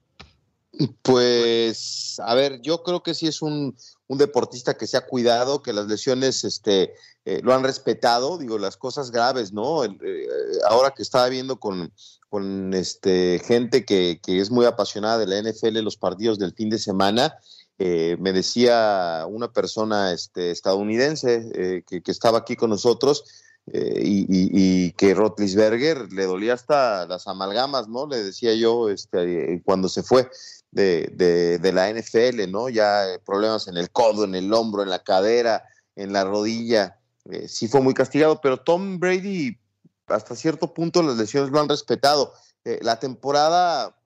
Pues, 1.03 2.19
a 2.25 2.35
ver, 2.35 2.61
yo 2.63 2.83
creo 2.83 3.03
que 3.03 3.15
sí 3.15 3.27
es 3.27 3.43
un, 3.43 3.77
deportista 4.09 4.77
que 4.77 4.87
se 4.87 4.97
ha 4.97 5.07
cuidado, 5.07 5.63
que 5.63 5.73
las 5.73 5.87
lesiones 5.87 6.43
este, 6.45 6.95
eh, 7.25 7.41
lo 7.43 7.55
han 7.55 7.63
respetado, 7.63 8.39
digo, 8.39 8.59
las 8.59 8.77
cosas 8.77 9.11
graves, 9.11 9.53
¿no? 9.53 9.85
Eh, 9.85 10.29
ahora 10.69 10.91
que 10.91 11.03
estaba 11.03 11.29
viendo 11.29 11.61
con, 11.61 11.93
con 12.29 12.75
este, 12.75 13.41
gente 13.45 13.85
que, 13.85 14.21
que, 14.23 14.41
es 14.41 14.51
muy 14.51 14.67
apasionada 14.67 15.19
de 15.19 15.27
la 15.27 15.51
NFL, 15.51 15.79
los 15.81 15.97
partidos 15.97 16.39
del 16.39 16.55
fin 16.55 16.71
de 16.71 16.79
semana, 16.79 17.37
eh, 17.79 18.17
me 18.19 18.33
decía 18.33 19.27
una 19.29 19.53
persona 19.53 20.13
este, 20.13 20.51
estadounidense 20.51 21.83
que, 21.87 22.03
que, 22.03 22.11
estaba 22.11 22.39
aquí 22.39 22.57
con 22.57 22.71
nosotros, 22.71 23.25
y, 23.73 24.23
y, 24.23 24.51
y, 24.87 24.93
que 24.93 25.15
Rotlisberger 25.15 26.13
le 26.13 26.25
dolía 26.25 26.55
hasta 26.55 27.07
las 27.07 27.29
amalgamas, 27.29 27.87
¿no? 27.87 28.07
Le 28.07 28.21
decía 28.21 28.53
yo 28.55 28.89
este, 28.89 29.63
cuando 29.65 29.89
se 29.89 30.03
fue 30.03 30.29
de, 30.71 31.59
de, 31.61 31.73
la 31.73 31.91
NFL, 31.93 32.51
¿no? 32.51 32.69
Ya 32.69 33.09
eh, 33.09 33.19
problemas 33.19 33.69
en 33.69 33.77
el 33.77 33.91
codo, 33.91 34.25
en 34.25 34.35
el 34.35 34.53
hombro, 34.53 34.83
en 34.83 34.91
la 34.91 35.03
cadera, 35.03 35.65
en 35.97 36.13
la 36.13 36.25
rodilla. 36.25 36.99
Eh, 37.31 37.49
sí 37.49 37.69
fue 37.69 37.81
muy 37.81 37.95
castigado, 37.95 38.41
pero 38.41 38.59
Tom 38.59 38.99
Brady, 38.99 39.59
hasta 40.07 40.37
cierto 40.37 40.73
punto, 40.73 41.03
las 41.03 41.17
lesiones 41.17 41.51
lo 41.51 41.61
han 41.61 41.69
respetado. 41.69 42.33
Eh, 42.65 42.79
la 42.83 42.99
temporada 42.99 43.97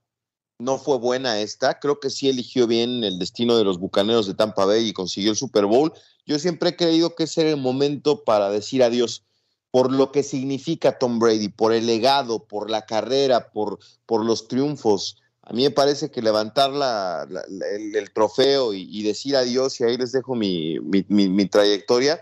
no 0.58 0.78
fue 0.78 0.98
buena 0.98 1.40
esta, 1.40 1.80
creo 1.80 1.98
que 1.98 2.10
sí 2.10 2.28
eligió 2.28 2.66
bien 2.66 3.02
el 3.02 3.18
destino 3.18 3.56
de 3.56 3.64
los 3.64 3.78
Bucaneros 3.78 4.26
de 4.26 4.34
Tampa 4.34 4.64
Bay 4.64 4.88
y 4.88 4.92
consiguió 4.92 5.32
el 5.32 5.36
Super 5.36 5.66
Bowl. 5.66 5.92
Yo 6.26 6.38
siempre 6.38 6.70
he 6.70 6.76
creído 6.76 7.14
que 7.14 7.24
ese 7.24 7.50
el 7.50 7.56
momento 7.56 8.24
para 8.24 8.48
decir 8.50 8.82
adiós 8.82 9.24
por 9.70 9.90
lo 9.90 10.12
que 10.12 10.22
significa 10.22 10.98
Tom 10.98 11.18
Brady, 11.18 11.48
por 11.48 11.72
el 11.72 11.86
legado, 11.86 12.46
por 12.46 12.70
la 12.70 12.86
carrera, 12.86 13.50
por, 13.50 13.80
por 14.06 14.24
los 14.24 14.46
triunfos. 14.46 15.16
A 15.46 15.52
mí 15.52 15.62
me 15.64 15.70
parece 15.70 16.10
que 16.10 16.22
levantar 16.22 16.70
la, 16.70 17.28
el, 17.70 18.12
trofeo 18.12 18.72
y, 18.72 19.02
decir 19.02 19.36
adiós 19.36 19.78
y 19.78 19.84
ahí 19.84 19.98
les 19.98 20.12
dejo 20.12 20.34
mi, 20.34 20.78
mi, 20.80 21.46
trayectoria, 21.46 22.18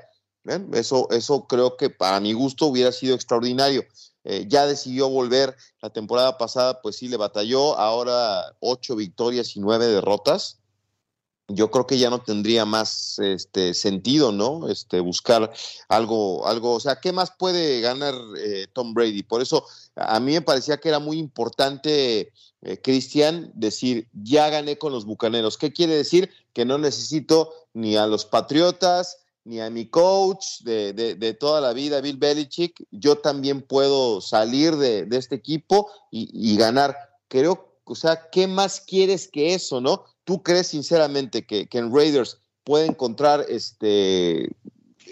eso, 0.73 1.09
eso 1.11 1.47
creo 1.47 1.76
que 1.76 1.88
para 1.88 2.19
mi 2.19 2.33
gusto 2.33 2.67
hubiera 2.67 2.91
sido 2.91 3.14
extraordinario. 3.14 3.85
Eh, 4.25 4.47
ya 4.49 4.67
decidió 4.67 5.09
volver 5.09 5.57
la 5.81 5.91
temporada 5.91 6.37
pasada, 6.37 6.81
pues 6.81 6.97
sí 6.97 7.09
le 7.09 7.17
batalló, 7.17 7.79
ahora 7.79 8.57
ocho 8.61 8.97
victorias 8.97 9.57
y 9.57 9.61
nueve 9.61 9.87
derrotas. 9.87 10.59
Yo 11.49 11.71
creo 11.71 11.87
que 11.87 11.99
ya 11.99 12.09
no 12.09 12.23
tendría 12.23 12.64
más 12.64 13.19
este, 13.19 13.75
sentido, 13.75 14.33
¿no? 14.33 14.69
Este, 14.69 15.00
buscar 15.00 15.52
algo, 15.88 16.47
algo, 16.47 16.75
o 16.75 16.81
sea, 16.81 16.97
¿qué 16.97 17.12
más 17.12 17.33
puede 17.37 17.81
ganar 17.81 18.14
eh, 18.38 18.67
Tom 18.73 18.95
Brady? 18.95 19.23
Por 19.23 19.43
eso 19.43 19.67
a 19.97 20.19
mí 20.19 20.33
me 20.33 20.43
parecía 20.43 20.79
que 20.79 20.88
era 20.88 20.99
muy 20.99 21.19
importante 21.19 22.33
eh, 22.62 22.81
Cristian, 22.81 23.50
decir, 23.54 24.09
ya 24.12 24.49
gané 24.49 24.78
con 24.78 24.92
los 24.92 25.04
Bucaneros. 25.04 25.59
¿Qué 25.59 25.73
quiere 25.73 25.95
decir? 25.95 26.31
Que 26.52 26.64
no 26.64 26.78
necesito 26.78 27.52
ni 27.75 27.97
a 27.97 28.07
los 28.07 28.25
Patriotas, 28.25 29.19
ni 29.45 29.61
a 29.61 29.71
mi 29.71 29.87
coach 29.87 30.61
de, 30.61 30.92
de, 30.92 31.35
toda 31.35 31.61
la 31.61 31.73
vida, 31.73 32.00
Bill 32.00 32.16
Belichick. 32.16 32.85
Yo 32.92 33.16
también 33.16 33.62
puedo 33.62 34.21
salir 34.21 34.76
de, 34.76 35.04
de 35.07 35.16
este 35.16 35.35
equipo 35.35 35.90
y, 36.11 36.31
y, 36.33 36.57
ganar. 36.57 36.97
Creo, 37.26 37.75
o 37.85 37.95
sea, 37.97 38.28
¿qué 38.31 38.47
más 38.47 38.81
quieres 38.81 39.28
que 39.28 39.54
eso, 39.54 39.81
no? 39.81 40.04
¿Tú 40.25 40.42
crees 40.42 40.69
sinceramente 40.69 41.45
que, 41.45 41.66
que 41.66 41.78
en 41.78 41.92
Raiders 41.92 42.38
puede 42.62 42.87
encontrar 42.87 43.45
este 43.49 44.50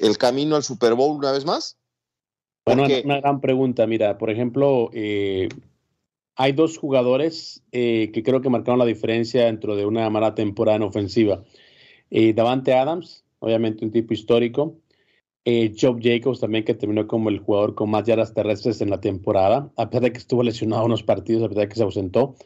el 0.00 0.16
camino 0.18 0.54
al 0.54 0.62
Super 0.62 0.94
Bowl 0.94 1.16
una 1.16 1.32
vez 1.32 1.44
más? 1.44 1.76
Bueno, 2.64 2.84
una 3.04 3.20
gran 3.20 3.40
pregunta. 3.40 3.86
Mira, 3.88 4.18
por 4.18 4.30
ejemplo, 4.30 4.90
eh, 4.92 5.48
hay 6.40 6.52
dos 6.52 6.78
jugadores 6.78 7.62
eh, 7.70 8.10
que 8.14 8.22
creo 8.22 8.40
que 8.40 8.48
marcaron 8.48 8.78
la 8.78 8.86
diferencia 8.86 9.44
dentro 9.44 9.76
de 9.76 9.84
una 9.84 10.08
mala 10.08 10.34
temporada 10.34 10.76
en 10.76 10.84
ofensiva. 10.84 11.44
Eh, 12.10 12.32
Davante 12.32 12.72
Adams, 12.72 13.26
obviamente 13.40 13.84
un 13.84 13.92
tipo 13.92 14.14
histórico. 14.14 14.78
Eh, 15.44 15.74
Job 15.78 16.00
Jacobs 16.02 16.40
también, 16.40 16.64
que 16.64 16.72
terminó 16.72 17.06
como 17.06 17.28
el 17.28 17.40
jugador 17.40 17.74
con 17.74 17.90
más 17.90 18.04
yardas 18.04 18.32
terrestres 18.32 18.80
en 18.80 18.88
la 18.88 19.02
temporada, 19.02 19.70
a 19.76 19.90
pesar 19.90 20.04
de 20.04 20.12
que 20.12 20.18
estuvo 20.18 20.42
lesionado 20.42 20.86
unos 20.86 21.02
partidos, 21.02 21.42
a 21.42 21.48
pesar 21.48 21.64
de 21.64 21.68
que 21.68 21.76
se 21.76 21.82
ausentó. 21.82 22.36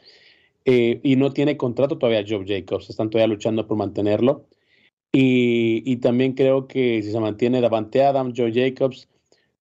y 0.65 1.15
no 1.15 1.31
tiene 1.31 1.55
contrato 1.57 1.97
todavía 1.97 2.25
Job 2.27 2.43
Jacobs, 2.45 2.89
están 2.89 3.09
todavía 3.09 3.33
luchando 3.33 3.65
por 3.65 3.77
mantenerlo. 3.77 4.45
Y, 5.13 5.97
también 5.97 6.33
creo 6.33 6.67
que 6.67 7.01
si 7.01 7.11
se 7.11 7.19
mantiene 7.21 7.61
Davante 7.61 8.03
Adams, 8.03 8.33
Joe 8.35 8.51
Jacobs, 8.53 9.07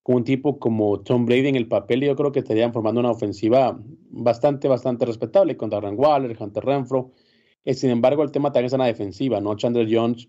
con 0.05 0.17
un 0.17 0.25
tipo 0.25 0.59
como 0.59 1.01
Tom 1.01 1.25
Brady 1.25 1.49
en 1.49 1.57
el 1.57 1.67
papel, 1.67 2.03
yo 2.03 2.15
creo 2.15 2.31
que 2.31 2.41
estarían 2.41 2.75
formando 2.75 3.01
una 3.01 3.11
ofensiva 3.11 3.81
bastante, 4.11 4.69
bastante 4.69 5.07
respetable 5.07 5.57
con 5.57 5.71
Darren 5.71 5.99
Waller, 5.99 6.37
Hunter 6.39 6.63
Renfro. 6.63 7.13
Eh, 7.65 7.73
sin 7.73 7.89
embargo, 7.89 8.23
el 8.23 8.31
tema 8.31 8.53
también 8.53 8.67
es 8.67 8.75
en 8.75 8.81
la 8.81 8.87
defensiva, 8.87 9.41
¿no? 9.41 9.57
Chandler 9.57 9.89
Jones, 9.91 10.29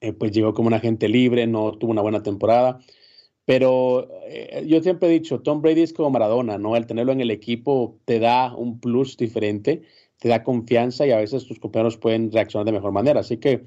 eh, 0.00 0.12
pues 0.12 0.30
llegó 0.30 0.54
como 0.54 0.68
un 0.68 0.74
agente 0.74 1.08
libre, 1.08 1.48
no 1.48 1.72
tuvo 1.72 1.90
una 1.90 2.00
buena 2.00 2.22
temporada. 2.22 2.78
Pero 3.44 4.08
eh, 4.28 4.64
yo 4.68 4.80
siempre 4.80 5.08
he 5.08 5.12
dicho, 5.12 5.40
Tom 5.40 5.62
Brady 5.62 5.82
es 5.82 5.92
como 5.92 6.10
Maradona, 6.10 6.56
¿no? 6.56 6.76
El 6.76 6.86
tenerlo 6.86 7.10
en 7.10 7.20
el 7.20 7.32
equipo 7.32 7.98
te 8.04 8.20
da 8.20 8.54
un 8.54 8.78
plus 8.78 9.16
diferente, 9.16 9.82
te 10.20 10.28
da 10.28 10.44
confianza 10.44 11.04
y 11.04 11.10
a 11.10 11.16
veces 11.16 11.44
tus 11.48 11.58
compañeros 11.58 11.96
pueden 11.96 12.30
reaccionar 12.30 12.66
de 12.66 12.72
mejor 12.72 12.92
manera. 12.92 13.18
Así 13.18 13.38
que 13.38 13.66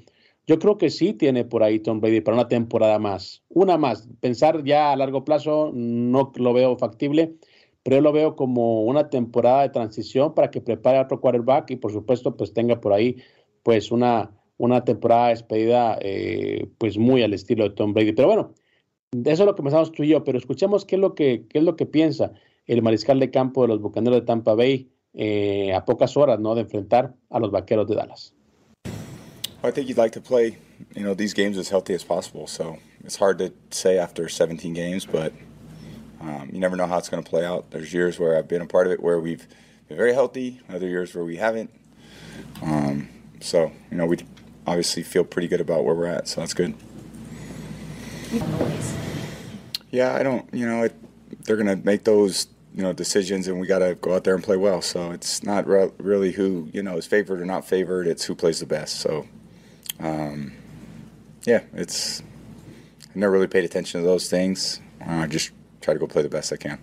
yo 0.50 0.58
creo 0.58 0.78
que 0.78 0.90
sí 0.90 1.14
tiene 1.14 1.44
por 1.44 1.62
ahí 1.62 1.78
Tom 1.78 2.00
Brady 2.00 2.22
para 2.22 2.36
una 2.38 2.48
temporada 2.48 2.98
más. 2.98 3.44
Una 3.50 3.78
más. 3.78 4.08
Pensar 4.18 4.64
ya 4.64 4.90
a 4.90 4.96
largo 4.96 5.24
plazo 5.24 5.70
no 5.72 6.32
lo 6.34 6.52
veo 6.52 6.76
factible, 6.76 7.36
pero 7.84 7.98
yo 7.98 8.02
lo 8.02 8.10
veo 8.10 8.34
como 8.34 8.82
una 8.82 9.10
temporada 9.10 9.62
de 9.62 9.68
transición 9.68 10.34
para 10.34 10.50
que 10.50 10.60
prepare 10.60 10.98
otro 10.98 11.20
quarterback 11.20 11.70
y 11.70 11.76
por 11.76 11.92
supuesto 11.92 12.36
pues 12.36 12.52
tenga 12.52 12.80
por 12.80 12.92
ahí 12.92 13.18
pues 13.62 13.92
una, 13.92 14.32
una 14.56 14.84
temporada 14.84 15.28
despedida 15.28 15.96
eh, 16.00 16.66
pues 16.78 16.98
muy 16.98 17.22
al 17.22 17.32
estilo 17.32 17.62
de 17.62 17.70
Tom 17.70 17.92
Brady. 17.92 18.10
Pero 18.12 18.26
bueno, 18.26 18.54
eso 19.12 19.44
es 19.44 19.46
lo 19.46 19.54
que 19.54 19.62
pensamos 19.62 19.92
tú 19.92 20.02
y 20.02 20.08
yo, 20.08 20.24
pero 20.24 20.36
escuchemos 20.36 20.84
qué 20.84 20.96
es 20.96 21.00
lo 21.00 21.14
que, 21.14 21.46
qué 21.48 21.58
es 21.58 21.64
lo 21.64 21.76
que 21.76 21.86
piensa 21.86 22.32
el 22.66 22.82
mariscal 22.82 23.20
de 23.20 23.30
campo 23.30 23.62
de 23.62 23.68
los 23.68 23.80
Bucaneros 23.80 24.18
de 24.18 24.26
Tampa 24.26 24.56
Bay 24.56 24.90
eh, 25.14 25.72
a 25.72 25.84
pocas 25.84 26.16
horas 26.16 26.40
¿no? 26.40 26.56
de 26.56 26.62
enfrentar 26.62 27.14
a 27.28 27.38
los 27.38 27.52
Vaqueros 27.52 27.86
de 27.86 27.94
Dallas. 27.94 28.34
I 29.62 29.70
think 29.70 29.88
you'd 29.88 29.98
like 29.98 30.12
to 30.12 30.20
play, 30.20 30.56
you 30.94 31.02
know, 31.02 31.12
these 31.12 31.34
games 31.34 31.58
as 31.58 31.68
healthy 31.68 31.92
as 31.92 32.02
possible. 32.02 32.46
So 32.46 32.78
it's 33.04 33.16
hard 33.16 33.38
to 33.38 33.52
say 33.70 33.98
after 33.98 34.28
17 34.28 34.72
games, 34.72 35.04
but 35.04 35.34
um, 36.20 36.48
you 36.52 36.58
never 36.58 36.76
know 36.76 36.86
how 36.86 36.96
it's 36.98 37.08
going 37.08 37.22
to 37.22 37.28
play 37.28 37.44
out. 37.44 37.70
There's 37.70 37.92
years 37.92 38.18
where 38.18 38.36
I've 38.36 38.48
been 38.48 38.62
a 38.62 38.66
part 38.66 38.86
of 38.86 38.92
it 38.92 39.02
where 39.02 39.20
we've 39.20 39.46
been 39.88 39.98
very 39.98 40.14
healthy, 40.14 40.60
other 40.68 40.88
years 40.88 41.14
where 41.14 41.24
we 41.24 41.36
haven't. 41.36 41.70
Um, 42.62 43.08
so 43.40 43.72
you 43.90 43.96
know, 43.96 44.06
we 44.06 44.18
obviously 44.66 45.02
feel 45.02 45.24
pretty 45.24 45.48
good 45.48 45.60
about 45.60 45.84
where 45.84 45.94
we're 45.94 46.06
at, 46.06 46.28
so 46.28 46.40
that's 46.40 46.54
good. 46.54 46.74
Yeah, 49.90 50.14
I 50.14 50.22
don't. 50.22 50.52
You 50.54 50.66
know, 50.66 50.84
it, 50.84 50.94
they're 51.44 51.56
going 51.56 51.66
to 51.66 51.84
make 51.84 52.04
those 52.04 52.48
you 52.74 52.82
know 52.82 52.92
decisions, 52.92 53.48
and 53.48 53.60
we 53.60 53.66
got 53.66 53.80
to 53.80 53.94
go 53.96 54.14
out 54.14 54.24
there 54.24 54.34
and 54.34 54.44
play 54.44 54.56
well. 54.56 54.80
So 54.80 55.10
it's 55.10 55.42
not 55.42 55.66
re- 55.66 55.90
really 55.98 56.32
who 56.32 56.70
you 56.72 56.82
know 56.82 56.96
is 56.96 57.06
favored 57.06 57.40
or 57.40 57.44
not 57.44 57.66
favored. 57.66 58.06
It's 58.06 58.24
who 58.24 58.34
plays 58.34 58.60
the 58.60 58.66
best. 58.66 59.00
So 59.00 59.26
um, 60.00 60.52
yeah, 61.44 61.62
it's 61.74 62.22
I 63.14 63.18
never 63.18 63.32
really 63.32 63.46
paid 63.46 63.64
attention 63.64 64.00
to 64.00 64.06
those 64.06 64.28
things. 64.28 64.80
I 65.04 65.24
uh, 65.24 65.26
just 65.26 65.50
try 65.80 65.94
to 65.94 66.00
go 66.00 66.06
play 66.06 66.22
the 66.22 66.28
best 66.28 66.52
I 66.52 66.56
can. 66.56 66.78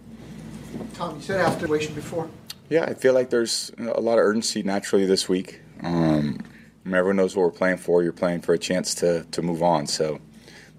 Tom, 0.94 1.16
you 1.16 1.22
said 1.22 1.40
after 1.40 1.62
situation 1.62 1.94
before. 1.94 2.30
Yeah, 2.70 2.84
I 2.84 2.94
feel 2.94 3.14
like 3.14 3.30
there's 3.30 3.72
a 3.78 4.02
lot 4.02 4.20
of 4.20 4.26
urgency 4.26 4.62
naturally 4.62 5.06
this 5.06 5.30
week. 5.30 5.62
Um, 5.82 6.40
everyone 6.86 7.16
knows 7.16 7.36
what 7.36 7.44
we're 7.44 7.52
playing 7.52 7.78
for. 7.78 8.04
You're 8.04 8.12
playing 8.12 8.42
for 8.42 8.54
a 8.54 8.58
chance 8.58 8.94
to, 8.96 9.24
to 9.32 9.42
move 9.42 9.64
on. 9.64 9.88
So 9.88 10.20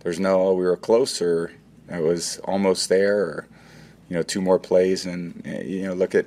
there's 0.00 0.20
no, 0.20 0.48
oh, 0.48 0.54
we 0.54 0.64
were 0.64 0.76
closer. 0.76 1.52
It 1.88 2.02
was 2.02 2.38
almost 2.44 2.88
there, 2.88 3.18
or 3.18 3.48
you 4.08 4.16
know, 4.16 4.22
two 4.22 4.42
more 4.42 4.58
plays, 4.58 5.06
and 5.06 5.42
you 5.64 5.82
know, 5.82 5.94
look 5.94 6.14
at, 6.14 6.26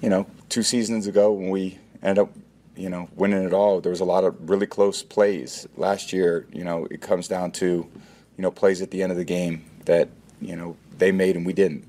you 0.00 0.08
know, 0.08 0.26
two 0.48 0.62
seasons 0.62 1.06
ago 1.06 1.32
when 1.32 1.50
we 1.50 1.78
ended 2.02 2.24
up, 2.24 2.32
you 2.80 2.88
know, 2.88 3.08
winning 3.14 3.44
it 3.44 3.52
all. 3.52 3.80
There 3.80 3.90
was 3.90 4.00
a 4.00 4.06
lot 4.06 4.24
of 4.24 4.48
really 4.48 4.66
close 4.66 5.02
plays 5.02 5.68
last 5.76 6.12
year. 6.14 6.46
You 6.50 6.64
know, 6.64 6.86
it 6.90 7.02
comes 7.02 7.28
down 7.28 7.52
to, 7.52 7.66
you 7.66 8.42
know, 8.42 8.50
plays 8.50 8.80
at 8.80 8.90
the 8.90 9.02
end 9.02 9.12
of 9.12 9.18
the 9.18 9.24
game 9.24 9.64
that 9.84 10.08
you 10.40 10.56
know 10.56 10.76
they 10.96 11.12
made 11.12 11.36
and 11.36 11.44
we 11.44 11.52
didn't. 11.52 11.86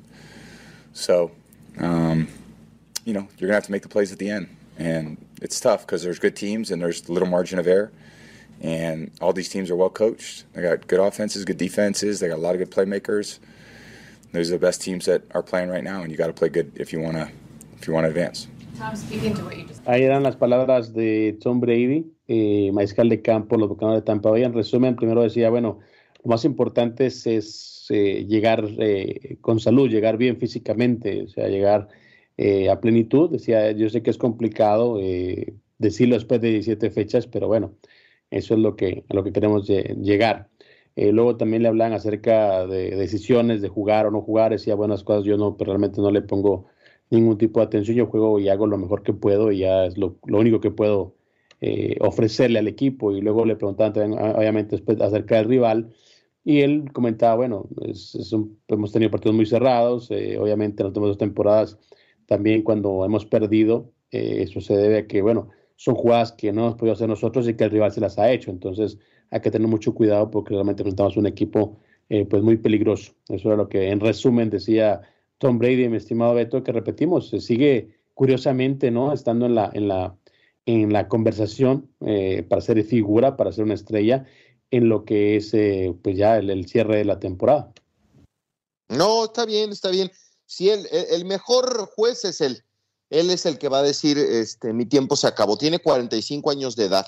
So, 0.94 1.32
um, 1.80 2.28
you 3.06 3.14
know, 3.14 3.28
you're 3.38 3.48
gonna 3.48 3.56
have 3.56 3.66
to 3.66 3.72
make 3.72 3.84
the 3.84 3.90
plays 3.90 4.12
at 4.12 4.20
the 4.20 4.30
end, 4.30 4.50
and 4.78 5.18
it's 5.42 5.60
tough 5.62 5.86
because 5.86 6.04
there's 6.04 6.20
good 6.20 6.36
teams 6.36 6.72
and 6.72 6.82
there's 6.82 7.08
little 7.10 7.30
margin 7.30 7.58
of 7.58 7.68
error. 7.68 7.92
And 8.60 9.12
all 9.22 9.34
these 9.34 9.50
teams 9.50 9.72
are 9.72 9.76
well 9.76 9.90
coached. 9.90 10.44
They 10.54 10.62
got 10.62 10.86
good 10.88 11.00
offenses, 11.00 11.46
good 11.46 11.58
defenses. 11.58 12.20
They 12.20 12.28
got 12.28 12.38
a 12.38 12.42
lot 12.42 12.54
of 12.54 12.60
good 12.60 12.70
playmakers. 12.70 13.40
Those 14.34 14.50
are 14.50 14.54
the 14.54 14.60
best 14.60 14.82
teams 14.82 15.06
that 15.06 15.24
are 15.32 15.42
playing 15.42 15.70
right 15.70 15.84
now, 15.84 16.02
and 16.02 16.12
you 16.12 16.18
got 16.18 16.28
to 16.28 16.34
play 16.34 16.50
good 16.50 16.74
if 16.76 16.94
you 16.94 17.00
want 17.00 17.16
to 17.16 17.32
if 17.80 17.88
you 17.88 17.94
want 17.94 18.04
to 18.04 18.10
advance. 18.10 18.48
Ahí 19.86 20.04
eran 20.04 20.24
las 20.24 20.36
palabras 20.36 20.94
de 20.94 21.38
Tom 21.42 21.60
Brady, 21.60 22.12
eh, 22.28 22.72
mariscal 22.74 23.10
de 23.10 23.22
campo, 23.22 23.58
los 23.58 23.70
Bucaneros 23.70 24.02
de 24.02 24.06
Tampa 24.06 24.30
Bay. 24.30 24.44
En 24.44 24.54
resumen, 24.54 24.96
primero 24.96 25.22
decía, 25.22 25.50
bueno, 25.50 25.80
lo 26.24 26.30
más 26.30 26.46
importante 26.46 27.08
es, 27.08 27.26
es 27.28 27.88
eh, 27.90 28.26
llegar 28.28 28.66
eh, 28.80 29.38
con 29.42 29.60
salud, 29.60 29.90
llegar 29.90 30.18
bien 30.18 30.38
físicamente, 30.38 31.24
o 31.24 31.28
sea, 31.28 31.48
llegar 31.48 31.90
eh, 32.38 32.70
a 32.70 32.80
plenitud. 32.80 33.30
Decía, 33.30 33.72
yo 33.72 33.90
sé 33.90 34.02
que 34.02 34.12
es 34.12 34.18
complicado 34.18 34.98
decirlo 35.78 36.16
después 36.16 36.42
de 36.42 36.50
17 36.52 36.90
fechas, 36.92 37.28
pero 37.28 37.48
bueno, 37.48 37.74
eso 38.30 38.54
es 38.54 38.60
lo 38.60 38.76
que, 38.76 39.04
a 39.10 39.14
lo 39.14 39.24
que 39.24 39.34
queremos 39.34 39.68
llegar. 39.68 40.50
luego 40.96 41.38
también 41.38 41.64
le 41.64 41.70
hablan 41.70 41.94
acerca 41.94 42.66
de 42.68 42.92
decisiones 42.96 43.62
de 43.62 43.70
jugar 43.70 44.06
o 44.08 44.12
no 44.12 44.22
jugar. 44.22 44.52
Decía, 44.52 44.76
buenas 44.76 45.04
cosas, 45.04 45.26
yo 45.26 45.38
no, 45.38 45.58
pero 45.58 45.72
realmente 45.72 46.02
no 46.02 46.12
le 46.12 46.22
pongo 46.22 46.68
ningún 47.12 47.38
tipo 47.38 47.60
de 47.60 47.68
atención. 47.68 47.98
Yo 47.98 48.08
juego 48.08 48.40
y 48.40 48.50
hago 48.50 48.68
lo 48.68 48.78
mejor 48.78 49.04
que 49.04 49.14
puedo 49.14 49.52
y 49.52 49.60
ya 49.60 49.86
es 49.86 49.98
lo, 49.98 50.18
lo 50.26 50.40
único 50.40 50.60
que 50.60 50.72
puedo 50.72 51.16
ofrecerle 52.00 52.58
al 52.58 52.68
equipo. 52.68 53.12
Y 53.12 53.22
luego 53.22 53.46
le 53.46 53.56
preguntaban 53.56 53.94
también, 53.94 54.20
obviamente, 54.20 54.76
después 54.78 55.00
acerca 55.00 55.36
del 55.36 55.46
rival. 55.46 55.94
Y 56.44 56.62
él 56.62 56.92
comentaba, 56.92 57.36
bueno, 57.36 57.70
hemos 58.68 58.92
tenido 58.92 59.12
partidos 59.12 59.36
muy 59.36 59.46
cerrados, 59.46 60.10
eh, 60.10 60.38
obviamente 60.40 60.82
en 60.82 60.86
las 60.86 60.90
últimas 60.92 61.10
dos 61.10 61.18
temporadas 61.18 61.78
también 62.26 62.64
cuando 62.64 63.06
hemos 63.06 63.26
perdido, 63.26 63.92
eh, 64.12 64.38
eso 64.42 64.62
se 64.62 64.76
debe 64.76 65.00
a 65.00 65.08
que, 65.08 65.22
bueno, 65.22 65.50
son 65.76 65.96
jugadas 65.96 66.32
que 66.32 66.52
no 66.52 66.62
hemos 66.62 66.76
podido 66.76 66.94
hacer 66.94 67.10
nosotros 67.10 67.48
y 67.48 67.56
que 67.56 67.66
el 67.66 67.72
rival 67.72 67.92
se 67.92 68.02
las 68.02 68.18
ha 68.18 68.32
hecho. 68.32 68.50
Entonces 68.50 68.98
hay 69.30 69.42
que 69.42 69.52
tener 69.52 69.68
mucho 69.68 69.94
cuidado 69.94 70.32
porque 70.32 70.54
realmente 70.54 70.82
enfrentamos 70.82 71.18
un 71.18 71.28
equipo 71.28 71.78
eh, 72.10 72.26
pues 72.26 72.42
muy 72.42 72.58
peligroso. 72.58 73.14
Eso 73.30 73.50
era 73.50 73.58
lo 73.58 73.70
que 73.70 73.90
en 73.90 74.00
resumen 74.00 74.50
decía 74.50 75.02
Tom 75.42 75.58
Brady, 75.58 75.90
mi 75.90 75.98
estimado 75.98 76.36
Beto, 76.36 76.64
que 76.64 76.72
repetimos, 76.72 77.30
se 77.30 77.42
sigue 77.42 77.98
curiosamente, 78.14 78.92
¿no? 78.92 79.12
Estando 79.12 79.48
en 79.48 79.56
la, 79.56 79.70
en 79.74 79.88
la, 79.90 80.16
en 80.66 80.94
la 80.94 81.08
conversación 81.08 81.90
para 82.48 82.62
ser 82.62 82.82
figura, 82.84 83.36
para 83.36 83.52
ser 83.52 83.64
una 83.66 83.74
estrella 83.74 84.26
en 84.72 84.88
lo 84.88 85.06
que 85.06 85.36
es 85.36 85.54
eh, 85.54 85.94
pues 86.02 86.18
ya 86.18 86.38
el, 86.38 86.68
cierre 86.68 86.98
de 86.98 87.06
la 87.06 87.20
temporada. 87.20 87.72
No, 88.90 89.26
está 89.26 89.46
bien, 89.46 89.72
está 89.72 89.90
bien. 89.90 90.10
Si 90.46 90.70
el, 90.70 90.88
el, 91.12 91.26
mejor 91.26 91.90
juez 91.96 92.26
es 92.26 92.42
él. 92.42 92.64
Él 93.12 93.30
es 93.30 93.46
el 93.46 93.60
que 93.60 93.70
va 93.70 93.80
a 93.80 93.84
decir, 93.84 94.18
este, 94.18 94.74
mi 94.74 94.86
tiempo 94.86 95.16
se 95.16 95.28
acabó. 95.28 95.58
Tiene 95.58 95.80
45 95.80 96.50
años 96.50 96.76
de 96.76 96.86
edad. 96.86 97.06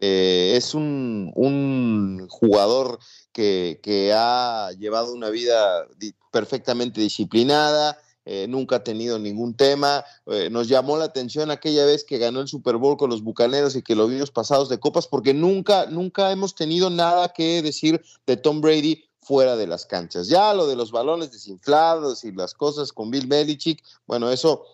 Eh, 0.00 0.54
es 0.56 0.74
un, 0.74 1.30
un 1.34 2.26
jugador 2.30 2.98
que, 3.32 3.80
que, 3.82 4.14
ha 4.14 4.70
llevado 4.78 5.12
una 5.12 5.28
vida 5.28 5.86
perfectamente 6.32 7.02
disciplinada, 7.02 7.98
eh, 8.24 8.46
nunca 8.48 8.76
ha 8.76 8.84
tenido 8.84 9.18
ningún 9.18 9.54
tema. 9.54 10.04
Eh, 10.26 10.48
nos 10.50 10.68
llamó 10.68 10.96
la 10.96 11.06
atención 11.06 11.50
aquella 11.50 11.84
vez 11.84 12.04
que 12.04 12.18
ganó 12.18 12.40
el 12.40 12.48
Super 12.48 12.76
Bowl 12.76 12.96
con 12.96 13.10
los 13.10 13.22
Bucaneros 13.22 13.76
y 13.76 13.82
que 13.82 13.96
lo 13.96 14.06
vimos 14.06 14.30
pasados 14.30 14.68
de 14.68 14.78
copas, 14.78 15.06
porque 15.06 15.34
nunca, 15.34 15.86
nunca 15.86 16.30
hemos 16.30 16.54
tenido 16.54 16.88
nada 16.88 17.30
que 17.30 17.60
decir 17.60 18.00
de 18.26 18.36
Tom 18.36 18.60
Brady 18.60 19.04
fuera 19.20 19.56
de 19.56 19.66
las 19.66 19.84
canchas. 19.84 20.28
Ya 20.28 20.54
lo 20.54 20.66
de 20.66 20.76
los 20.76 20.92
balones 20.92 21.32
desinflados 21.32 22.24
y 22.24 22.32
las 22.32 22.54
cosas 22.54 22.92
con 22.92 23.10
Bill 23.10 23.26
Belichick, 23.26 23.82
bueno, 24.06 24.30
eso 24.30 24.64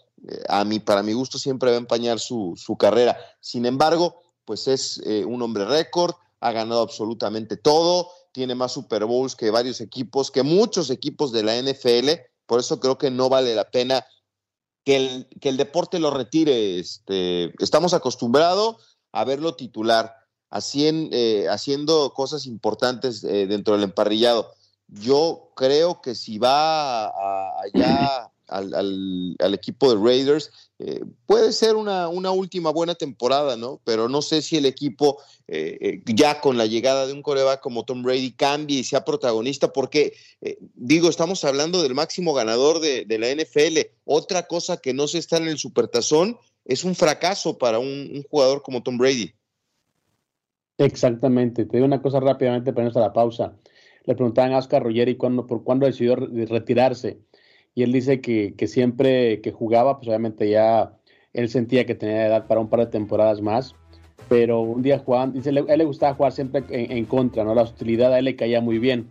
a 0.48 0.64
mí, 0.64 0.80
para 0.80 1.02
mi 1.02 1.12
gusto, 1.12 1.38
siempre 1.38 1.70
va 1.70 1.76
a 1.76 1.80
empañar 1.80 2.18
su, 2.18 2.54
su 2.56 2.76
carrera. 2.76 3.16
Sin 3.40 3.66
embargo, 3.66 4.22
pues 4.44 4.68
es 4.68 5.00
un 5.26 5.42
hombre 5.42 5.64
récord, 5.64 6.14
ha 6.40 6.52
ganado 6.52 6.82
absolutamente 6.82 7.56
todo, 7.56 8.10
tiene 8.32 8.54
más 8.54 8.72
Super 8.72 9.04
Bowls 9.04 9.34
que 9.34 9.50
varios 9.50 9.80
equipos, 9.80 10.30
que 10.30 10.42
muchos 10.42 10.90
equipos 10.90 11.32
de 11.32 11.42
la 11.42 11.60
NFL 11.60 12.10
por 12.46 12.60
eso 12.60 12.80
creo 12.80 12.96
que 12.96 13.10
no 13.10 13.28
vale 13.28 13.54
la 13.54 13.70
pena 13.70 14.06
que 14.84 14.96
el, 14.96 15.28
que 15.40 15.48
el 15.48 15.56
deporte 15.56 15.98
lo 15.98 16.10
retire. 16.10 16.78
Este, 16.78 17.52
estamos 17.62 17.92
acostumbrados 17.92 18.98
a 19.12 19.24
verlo 19.24 19.56
titular, 19.56 20.14
eh, 20.74 21.46
haciendo 21.50 22.12
cosas 22.14 22.46
importantes 22.46 23.24
eh, 23.24 23.46
dentro 23.46 23.74
del 23.74 23.84
emparrillado. 23.84 24.52
Yo 24.86 25.50
creo 25.56 26.00
que 26.00 26.14
si 26.14 26.38
va 26.38 27.06
allá 27.60 28.32
al, 28.48 29.34
al, 29.38 29.54
equipo 29.54 29.94
de 29.94 30.02
Raiders. 30.02 30.50
Eh, 30.78 31.04
puede 31.26 31.52
ser 31.52 31.76
una, 31.76 32.08
una, 32.08 32.30
última 32.30 32.70
buena 32.70 32.94
temporada, 32.94 33.56
¿no? 33.56 33.80
Pero 33.84 34.08
no 34.08 34.22
sé 34.22 34.42
si 34.42 34.56
el 34.56 34.66
equipo, 34.66 35.18
eh, 35.48 35.78
eh, 35.80 36.02
ya 36.06 36.40
con 36.40 36.58
la 36.58 36.66
llegada 36.66 37.06
de 37.06 37.12
un 37.12 37.22
coreback 37.22 37.60
como 37.60 37.84
Tom 37.84 38.02
Brady, 38.02 38.32
cambie 38.32 38.80
y 38.80 38.84
sea 38.84 39.04
protagonista, 39.04 39.72
porque, 39.72 40.14
digo, 40.74 41.08
estamos 41.08 41.44
hablando 41.44 41.82
del 41.82 41.94
máximo 41.94 42.34
ganador 42.34 42.80
de, 42.80 43.04
de, 43.04 43.18
la 43.18 43.34
NFL. 43.34 43.90
Otra 44.04 44.46
cosa 44.46 44.76
que 44.76 44.92
no 44.94 45.08
se 45.08 45.18
está 45.18 45.38
en 45.38 45.48
el 45.48 45.58
supertazón 45.58 46.38
es 46.66 46.84
un 46.84 46.94
fracaso 46.94 47.58
para 47.58 47.78
un, 47.78 48.24
jugador 48.28 48.62
como 48.62 48.82
Tom 48.82 48.98
Brady. 48.98 49.32
Exactamente. 50.78 51.64
Te 51.64 51.76
digo 51.76 51.86
una 51.86 52.02
cosa 52.02 52.20
rápidamente 52.20 52.72
para 52.72 52.86
irnos 52.86 52.96
a 52.96 53.00
la 53.00 53.12
pausa. 53.12 53.56
Le 54.04 54.14
preguntaban 54.14 54.52
a 54.52 54.58
Oscar 54.58 54.82
Ruggeri 54.82 55.16
cuándo, 55.16 55.46
por 55.46 55.64
cuándo 55.64 55.86
decidió 55.86 56.16
retirarse 56.16 57.18
y 57.76 57.82
él 57.82 57.92
dice 57.92 58.22
que, 58.22 58.54
que, 58.56 58.66
siempre 58.66 59.42
que 59.42 59.52
jugaba, 59.52 59.98
pues 59.98 60.08
obviamente 60.08 60.48
ya 60.48 60.96
él 61.34 61.50
sentía 61.50 61.84
que 61.84 61.94
tenía 61.94 62.26
edad 62.26 62.46
para 62.46 62.58
un 62.58 62.68
par 62.68 62.80
de 62.80 62.86
temporadas 62.86 63.42
más, 63.42 63.76
pero 64.30 64.62
un 64.62 64.80
día 64.80 64.98
jugando, 64.98 65.36
dice, 65.36 65.50
él 65.50 65.66
le 65.66 65.84
gustaba 65.84 66.14
jugar 66.14 66.32
siempre 66.32 66.64
en, 66.70 67.04
contra, 67.04 67.44
¿no? 67.44 67.54
La 67.54 67.62
hostilidad 67.62 68.14
a 68.14 68.18
él 68.18 68.24
le 68.24 68.34
caía 68.34 68.62
muy 68.62 68.78
bien. 68.78 69.10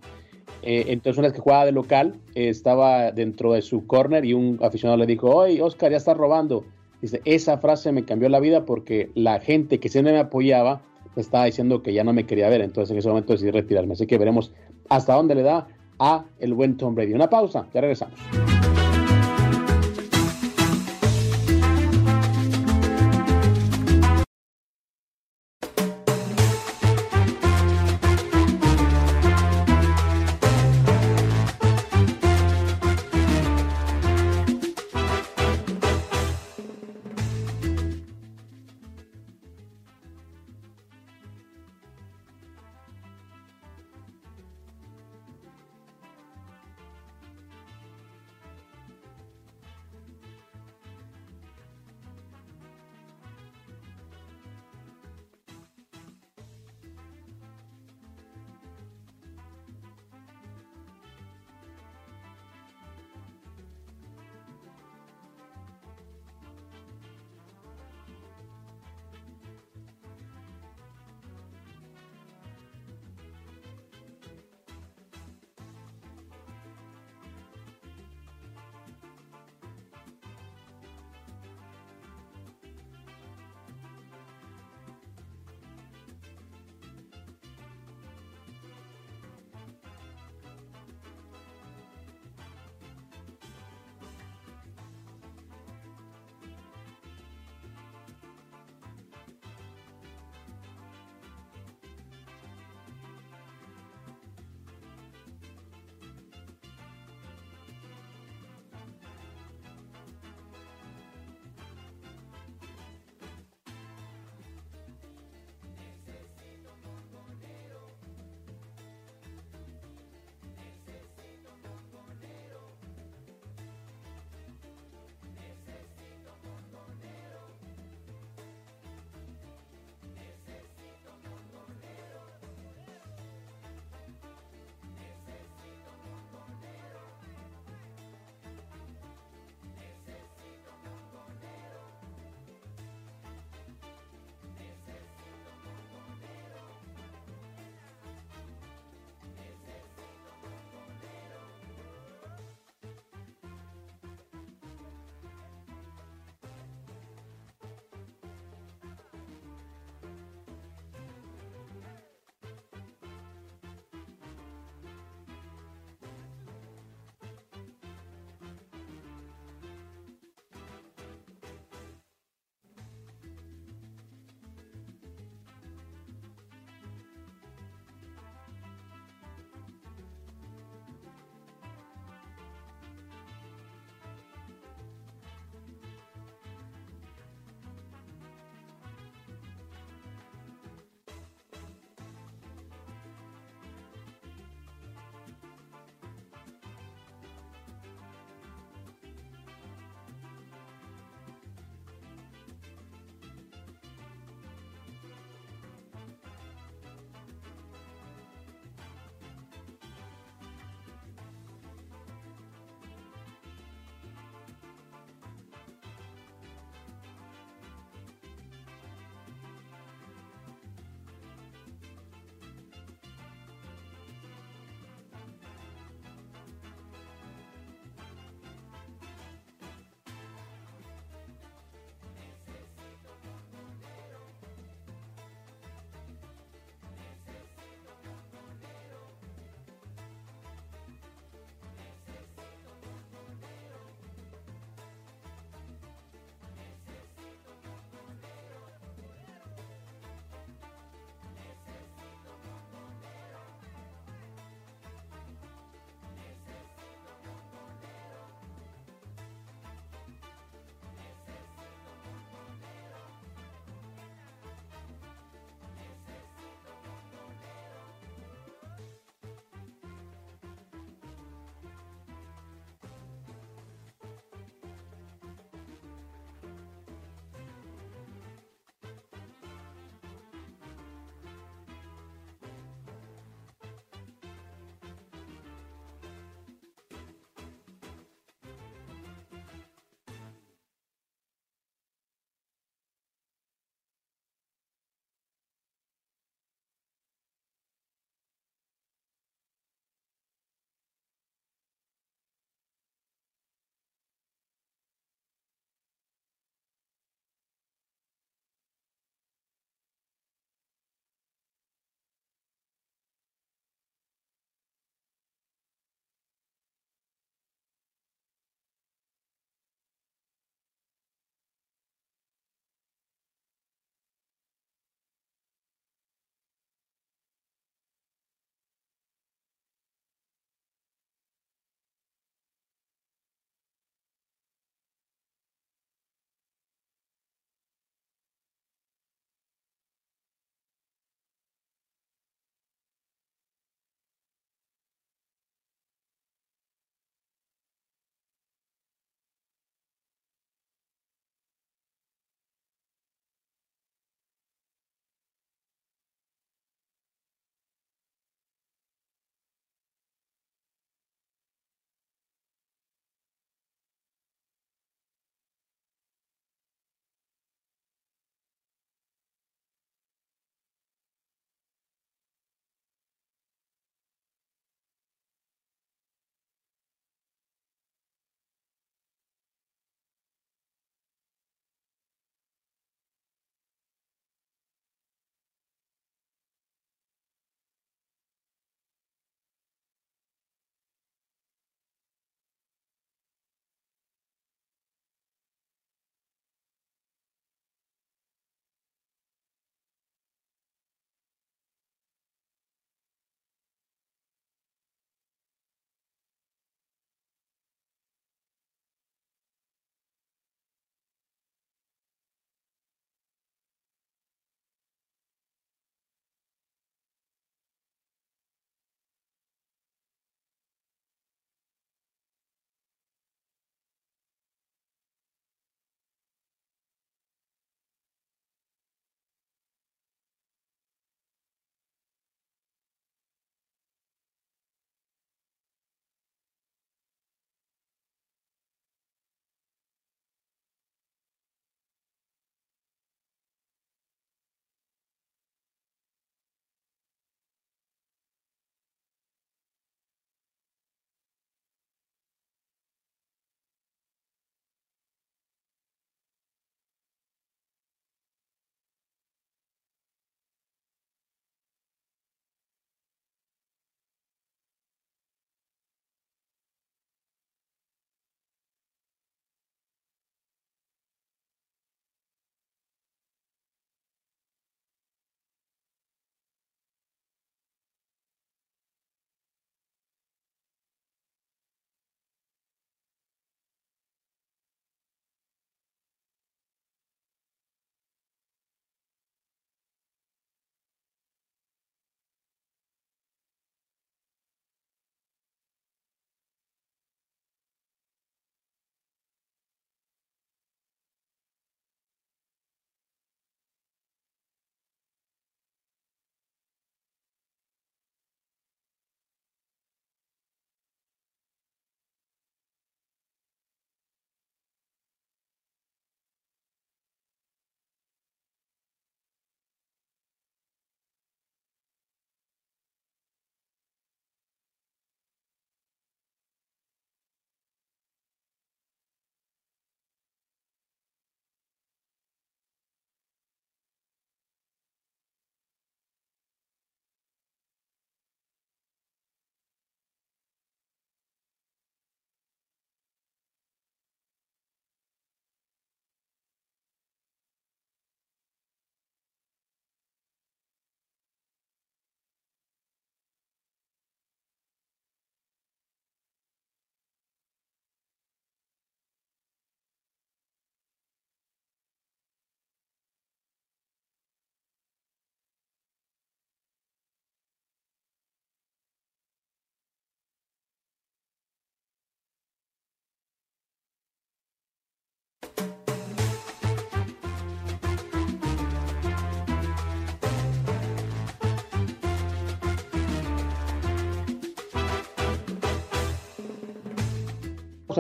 Eh, 0.64 0.86
entonces, 0.88 1.20
una 1.20 1.28
vez 1.28 1.34
que 1.36 1.42
jugaba 1.42 1.66
de 1.66 1.74
local, 1.74 2.16
estaba 2.34 3.12
dentro 3.12 3.54
de 3.54 3.62
su 3.62 3.86
corner 3.86 4.26
y 4.26 4.34
un 4.34 4.58
aficionado 4.64 4.98
le 4.98 5.06
dijo, 5.06 5.30
oye, 5.30 5.62
Oscar, 5.62 5.92
ya 5.92 5.98
estás 5.98 6.18
robando. 6.18 6.66
Dice, 7.04 7.22
esa 7.24 7.60
frase 7.60 7.92
me 7.92 8.04
cambió 8.04 8.30
la 8.30 8.40
vida 8.40 8.66
porque 8.66 9.12
la 9.14 9.40
gente 9.40 9.80
que 9.80 9.90
siempre 9.90 10.12
me 10.12 10.20
apoyaba 10.20 10.82
me 11.16 11.22
estaba 11.22 11.46
diciendo 11.46 11.84
que 11.84 11.94
ya 11.94 12.04
no 12.04 12.14
me 12.14 12.26
quería 12.26 12.50
ver, 12.50 12.62
entonces 12.62 12.92
en 12.92 12.98
ese 12.98 13.10
momento 13.10 13.34
decidí 13.34 13.52
retirarme. 13.52 13.94
Así 13.94 14.08
que 14.08 14.18
veremos 14.18 14.52
hasta 14.90 15.14
dónde 15.14 15.36
le 15.36 15.44
da 15.44 15.68
a 16.00 16.26
el 16.40 16.54
buen 16.54 16.78
Tom 16.78 16.96
Brady. 16.96 17.14
Una 17.14 17.30
pausa, 17.30 17.68
ya 17.74 17.82
regresamos. 17.82 18.20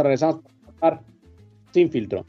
regresamos 0.05 0.43
a 0.81 0.89
regresar 0.89 1.01
sin 1.71 1.89
filtro. 1.89 2.25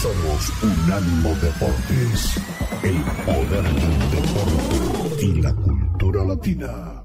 Somos 0.00 0.62
un 0.62 0.70
Unánimo 0.84 1.30
Deportes 1.40 2.67
el 2.82 3.02
poder 3.26 3.62
del 3.62 4.10
deporte 4.10 5.24
y 5.24 5.40
la 5.40 5.54
cultura 5.54 6.24
latina. 6.24 7.04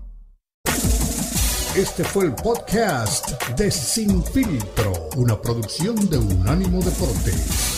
Este 1.76 2.04
fue 2.04 2.26
el 2.26 2.36
podcast 2.36 3.50
de 3.58 3.72
Sin 3.72 4.24
Filtro, 4.24 4.94
una 5.16 5.42
producción 5.42 5.96
de 6.10 6.18
Unánimo 6.18 6.80
Deportes. 6.82 7.74